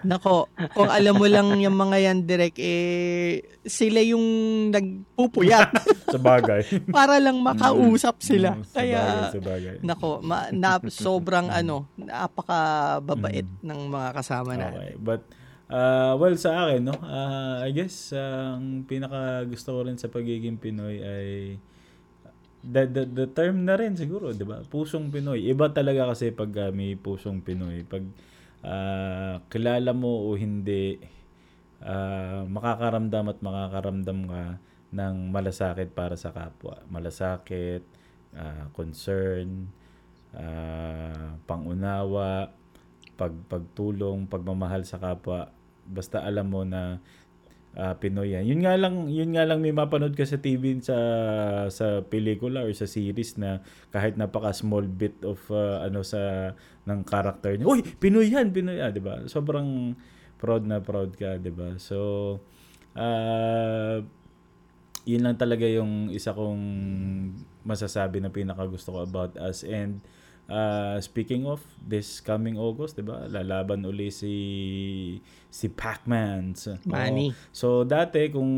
[0.01, 4.23] Nako, kung alam mo lang yung mga yan, Direk, eh, sila yung
[4.71, 5.75] nagpupuyat
[6.15, 6.63] sa bagay.
[6.87, 8.55] para lang makausap sila.
[8.55, 9.75] Mm, sa Kaya, bagay, sa bagay.
[9.83, 13.67] nako, ma, na, sobrang ano, napakababait Mm.
[13.67, 14.79] ng mga kasama natin.
[14.79, 14.95] Okay.
[14.97, 15.23] But,
[15.73, 20.13] uh, well, sa akin, no, uh, I guess, uh, ang pinaka gusto ko rin sa
[20.13, 21.29] pagiging Pinoy ay
[22.65, 24.61] the, the, the term na rin siguro, di ba?
[24.67, 25.47] Pusong Pinoy.
[25.47, 27.87] Iba talaga kasi pag uh, may pusong Pinoy.
[27.87, 28.05] Pag
[28.65, 30.99] uh, kilala mo o hindi,
[31.85, 34.43] uh, makakaramdam at makakaramdam ka
[34.89, 36.81] ng malasakit para sa kapwa.
[36.89, 37.85] Malasakit,
[38.35, 39.69] uh, concern,
[40.35, 42.51] uh, pangunawa,
[43.19, 45.51] pag pagtulong, pagmamahal sa kapwa.
[45.89, 47.01] Basta alam mo na
[47.77, 48.45] ah, Pinoy yan.
[48.45, 50.99] Yun nga lang, yun nga lang may mapanood ka sa TV sa
[51.73, 56.53] sa pelikula or sa series na kahit napaka small bit of ah, ano sa
[56.85, 57.67] ng character niya.
[57.67, 59.25] Uy, Pinoy yan, Pinoy yan, 'di ba?
[59.27, 59.97] Sobrang
[60.39, 61.77] proud na proud ka, 'di ba?
[61.81, 61.99] So
[62.99, 64.03] ah
[65.09, 66.61] yun lang talaga yung isa kong
[67.65, 70.05] masasabi na pinaka gusto ko about us and
[70.49, 73.29] uh, speaking of this coming August, 'di ba?
[73.29, 74.35] Lalaban uli si
[75.49, 76.57] si Pac-Man.
[76.57, 77.31] So, Manny.
[77.31, 77.37] oo.
[77.53, 78.51] So dati kung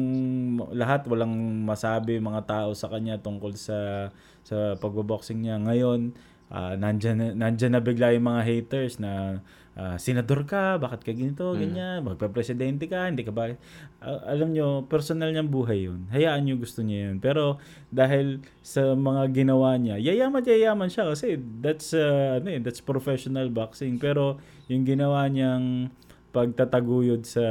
[0.73, 4.11] lahat walang masabi mga tao sa kanya tungkol sa
[4.41, 6.17] sa pagbo-boxing niya ngayon,
[6.51, 9.41] ah nandyan, na- nandyan na bigla yung mga haters na
[9.79, 13.55] ah, senador ka, bakit ka ganito, ganyan, magpa-presidente ka, hindi ka ba...
[14.03, 16.11] Ah, alam nyo, personal niyang buhay yun.
[16.13, 17.17] Hayaan nyo gusto niya yun.
[17.23, 22.83] Pero dahil sa mga ginawa niya, yayaman yayaman siya kasi that's, uh, ano eh, that's
[22.85, 23.97] professional boxing.
[23.97, 25.89] Pero yung ginawa niyang
[26.31, 27.47] pagtataguyod sa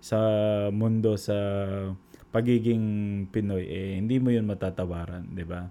[0.00, 0.18] sa
[0.72, 1.36] mundo sa
[2.30, 5.66] pagiging Pinoy eh hindi mo yun matatawaran, 'di ba?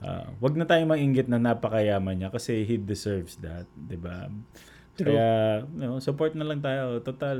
[0.00, 4.32] Ah, wag na tayong mainggit na napakayaman niya kasi he deserves that, 'di ba?
[4.96, 7.04] Kaya, no, support na lang tayo.
[7.04, 7.36] Total,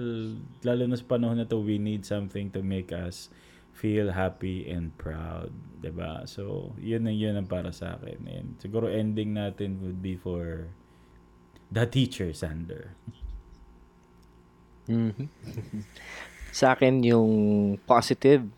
[0.60, 3.32] lalo na sa panahon na to, we need something to make us
[3.72, 6.28] feel happy and proud, ba?
[6.28, 8.28] So, yun ang yun ang para sa akin.
[8.28, 10.68] And siguro ending natin would be for
[11.72, 12.92] the teacher, Sander.
[14.88, 15.28] Mhm.
[16.56, 17.30] Sa akin yung
[17.84, 18.48] positive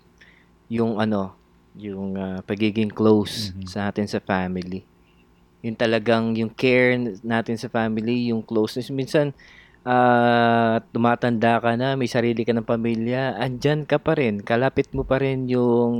[0.68, 1.34] yung ano,
[1.78, 3.64] yung ah, pagiging close Mhm.
[3.64, 4.82] sa atin sa family.
[5.60, 8.90] Yung talagang yung care natin sa family, yung closeness.
[8.90, 9.30] Minsan
[9.82, 15.00] ah, tumatanda ka na, may sarili ka ng pamilya, andyan ka pa rin, kalapit mo
[15.00, 15.94] pa rin yung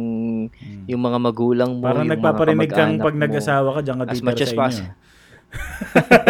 [0.85, 4.03] yung mga magulang mo, Parang yung mga nagpaparinig kang kamag-anak pag nag-asawa ka, diyan ka
[4.13, 4.59] As much sa as inyo.
[4.61, 4.93] possible.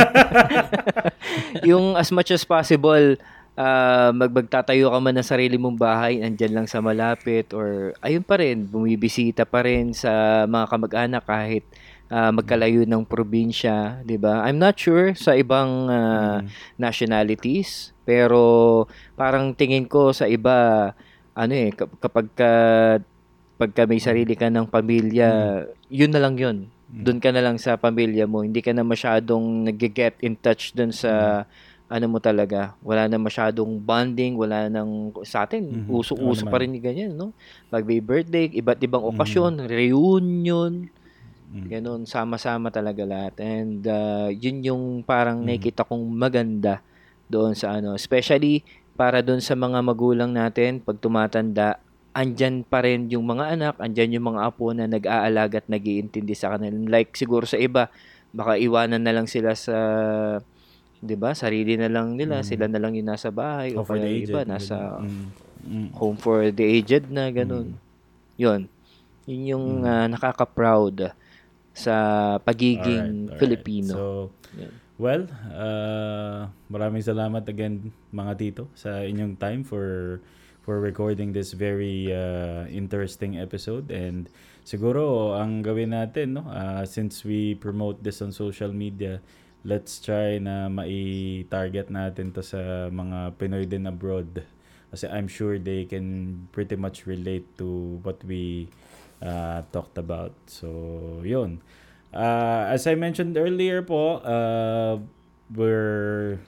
[1.66, 3.14] yung as much as possible
[3.58, 8.38] ah, magbagtatayo ka man ng sarili mong bahay andyan lang sa malapit or ayun pa
[8.38, 11.64] rin bumibisita pa rin sa mga kamag-anak kahit
[12.08, 14.46] ah, magkalayo ng probinsya, 'di ba?
[14.46, 16.46] I'm not sure sa ibang ah,
[16.78, 18.86] nationalities, pero
[19.18, 20.90] parang tingin ko sa iba
[21.34, 22.52] ano eh kap- kapag ka
[23.58, 26.70] pagka may sarili ka ng pamilya, yun na lang yun.
[26.88, 28.46] Doon ka na lang sa pamilya mo.
[28.46, 31.44] Hindi ka na masyadong nag-get in touch doon sa
[31.88, 32.76] ano mo talaga.
[32.84, 35.88] Wala na masyadong bonding, wala nang sa atin, Mhm.
[35.88, 37.32] uso-uso pa rin ganyan, no?
[37.72, 40.84] Pag may birthday, iba't ibang okasyon, reunion,
[41.48, 41.64] Mm.
[41.68, 43.40] ganun, sama-sama talaga lahat.
[43.40, 46.84] And uh, yun yung parang nakikita kong maganda
[47.24, 47.96] doon sa ano.
[47.96, 51.80] Especially para doon sa mga magulang natin, pag tumatanda,
[52.12, 56.52] andyan pa rin yung mga anak, andyan yung mga apo na nag-aalaga at nag-iintindi sa
[56.56, 56.76] kanila.
[57.00, 57.88] Like siguro sa iba,
[58.34, 59.76] baka iwanan na lang sila sa
[60.98, 61.32] 'di ba?
[61.32, 64.98] Sarili na lang nila, sila na lang yung nasa bahay Oh, o kaya iba nasa
[64.98, 65.26] Mm.
[65.68, 65.88] Mm.
[65.94, 67.74] home for the aged na ganun.
[68.38, 68.70] Yun.
[69.26, 71.12] Yun yung ah, nakaka-proud
[71.74, 71.94] sa
[72.40, 73.38] pagiging Alright, alright.
[73.38, 73.92] Filipino.
[73.92, 74.04] So,
[74.56, 74.72] Yan.
[74.96, 75.22] well,
[75.52, 80.18] uh, maraming salamat again mga tito sa inyong time for
[80.62, 84.28] for recording this very uh, interesting episode and
[84.62, 89.16] siguro ang gawin natin no uh, since we promote this on social media
[89.64, 94.44] let's try na mai-target natin to sa mga Pinoy din abroad.
[94.88, 98.72] Kasi I'm sure they can pretty much relate to what we
[99.20, 100.32] uh, talked about.
[100.46, 101.60] So yun.
[102.08, 104.96] Uh, as I mentioned earlier po uh,
[105.52, 106.40] we're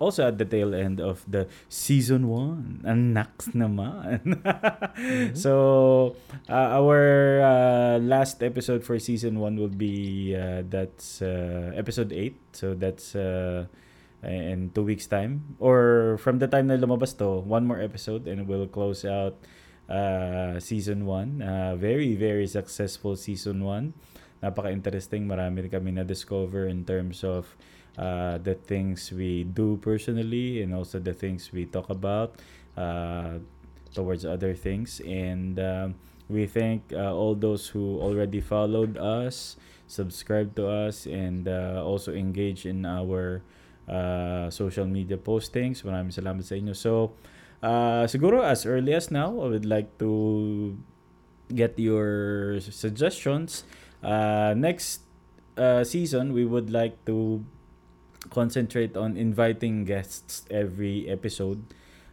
[0.00, 2.88] also at the tail end of the season 1.
[2.88, 4.40] Ang next naman.
[5.36, 6.16] So,
[6.48, 7.00] uh, our
[7.40, 12.34] uh, last episode for season 1 will be uh, that's uh, episode 8.
[12.56, 13.68] So, that's uh,
[14.24, 15.56] in two weeks time.
[15.60, 19.36] Or from the time na lumabas to, one more episode and we'll close out
[19.88, 21.42] uh, season 1.
[21.42, 23.92] Uh, very, very successful season 1.
[24.40, 25.28] Napaka-interesting.
[25.28, 27.52] Marami kami na-discover in terms of
[27.98, 32.36] uh, the things we do personally and also the things we talk about
[32.76, 33.38] uh,
[33.94, 35.00] towards other things.
[35.00, 35.94] And um,
[36.28, 39.56] we thank uh, all those who already followed us,
[39.86, 43.42] subscribe to us, and uh, also engage in our
[43.88, 45.82] uh, social media postings.
[45.82, 46.76] Maraming salamat sa inyo.
[46.76, 47.18] So,
[47.62, 50.78] uh, siguro as early as now, I would like to
[51.50, 53.66] get your suggestions.
[54.02, 55.02] Uh, next
[55.58, 57.42] uh, season, we would like to
[58.28, 61.64] concentrate on inviting guests every episode.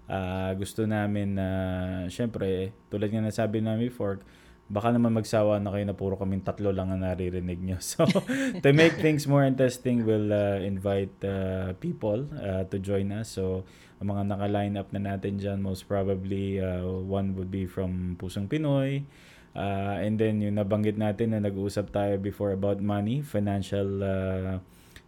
[0.08, 4.24] Uh, gusto namin na, uh, syempre, tulad nga nasabi namin before,
[4.72, 7.80] baka naman magsawa na kayo na puro kaming tatlo lang ang naririnig nyo.
[7.84, 8.08] So,
[8.64, 13.36] to make things more interesting, we'll uh, invite uh, people uh, to join us.
[13.36, 13.68] So,
[14.00, 18.48] ang mga naka-line up na natin dyan, most probably, uh, one would be from Pusong
[18.48, 19.04] Pinoy.
[19.58, 24.64] Uh, and then, yung nabanggit natin na nag-uusap tayo before about money, financial uh,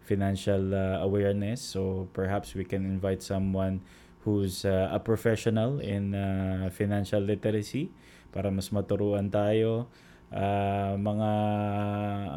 [0.10, 1.62] financial uh, awareness.
[1.62, 3.86] So perhaps we can invite someone
[4.26, 7.94] who's uh, a professional in uh, financial literacy
[8.34, 9.86] para mas maturuan tayo.
[10.30, 11.30] Uh, mga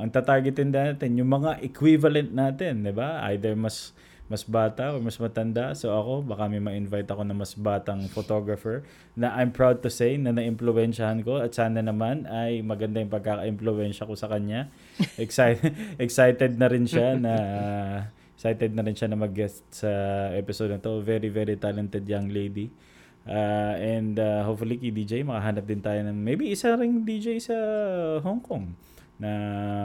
[0.01, 3.21] ang tatargetin natin yung mga equivalent natin, 'di ba?
[3.33, 3.93] Either mas
[4.33, 5.77] mas bata or mas matanda.
[5.77, 8.81] So ako, baka may ma-invite ako na mas batang photographer
[9.13, 14.09] na I'm proud to say na na-impluensyahan ko at sana naman ay maganda yung pagkaka-impluensya
[14.09, 14.73] ko sa kanya.
[15.21, 17.99] excited excited na rin siya na uh,
[18.33, 19.93] excited na rin siya na mag-guest sa
[20.33, 21.05] episode na to.
[21.05, 22.73] Very very talented young lady.
[23.23, 27.55] Uh, and uh, hopefully kay DJ makahanap din tayo ng maybe isa ring DJ sa
[28.25, 28.75] Hong Kong
[29.23, 29.31] na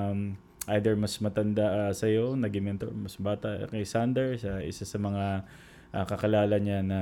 [0.09, 0.33] um,
[0.75, 4.99] either mas matanda uh, sa iyo, naging mentor, mas bata kay Sander, sa isa sa
[4.99, 5.47] mga
[5.95, 6.99] uh, kakalala niya na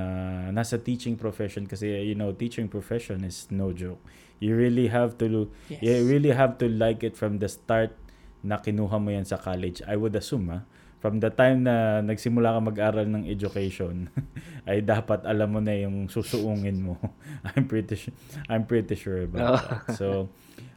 [0.54, 4.00] nasa teaching profession kasi you know, teaching profession is no joke.
[4.38, 5.80] You really have to yes.
[5.80, 7.96] you really have to like it from the start
[8.44, 9.80] na kinuha mo yan sa college.
[9.88, 10.60] I would assume, ha?
[11.06, 14.10] from the time na nagsimula ka mag-aral ng education,
[14.68, 16.98] ay dapat alam mo na yung susuungin mo.
[17.54, 18.16] I'm pretty sure,
[18.50, 19.94] I'm pretty sure about that.
[19.94, 20.32] So,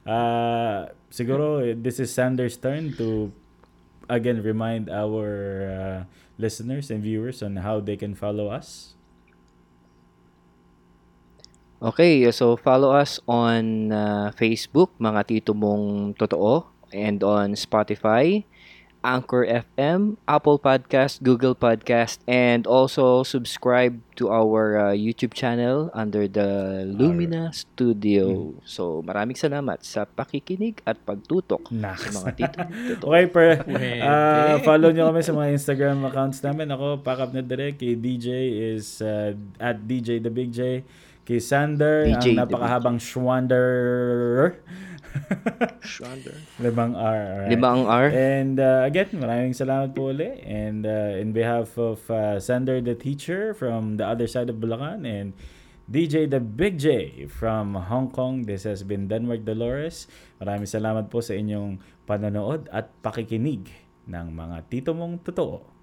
[0.05, 3.31] uh, siguro this is Sanders' turn to
[4.09, 5.27] again remind our
[5.69, 5.99] uh,
[6.39, 8.95] listeners and viewers on how they can follow us.
[11.79, 18.43] Okay, so follow us on uh, Facebook, mga tito mong totoo, and on Spotify,
[19.03, 26.27] Anchor FM, Apple Podcast, Google Podcast, and also subscribe to our uh, YouTube channel under
[26.27, 27.55] the Lumina Alright.
[27.55, 28.51] Studio.
[28.51, 28.67] Hmm.
[28.67, 32.11] So, maraming salamat sa pakikinig at pagtutok nice.
[32.11, 32.59] sa mga tito.
[33.07, 33.63] okay, per,
[34.11, 36.67] uh, follow nyo kami sa mga Instagram accounts namin.
[36.75, 37.79] Ako, Pakap na Direct.
[37.79, 38.27] Kay DJ
[38.75, 40.83] is uh, at DJ The Big J.
[41.23, 44.57] Kay Sander, DJ ang napakahabang Schwander.
[46.63, 47.45] Limang R.
[47.45, 47.49] Right?
[47.51, 48.07] Limang R.
[48.13, 50.41] And uh, again, maraming salamat po uli.
[50.45, 55.05] And uh, in behalf of uh, Sander the teacher from the other side of Bulacan
[55.05, 55.33] and
[55.89, 58.45] DJ the Big J from Hong Kong.
[58.45, 60.05] This has been Denmark Dolores.
[60.37, 63.65] Maraming salamat po sa inyong panonood at pakikinig
[64.05, 65.79] ng mga tito mong totoo.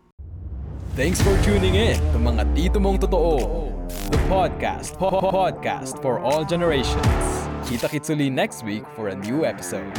[0.97, 3.69] Thanks for tuning in to Mga Tito Mong Totoo,
[4.09, 7.36] the podcast, po- podcast for all generations.
[7.67, 9.91] Kita kitsuli next week for a new episode.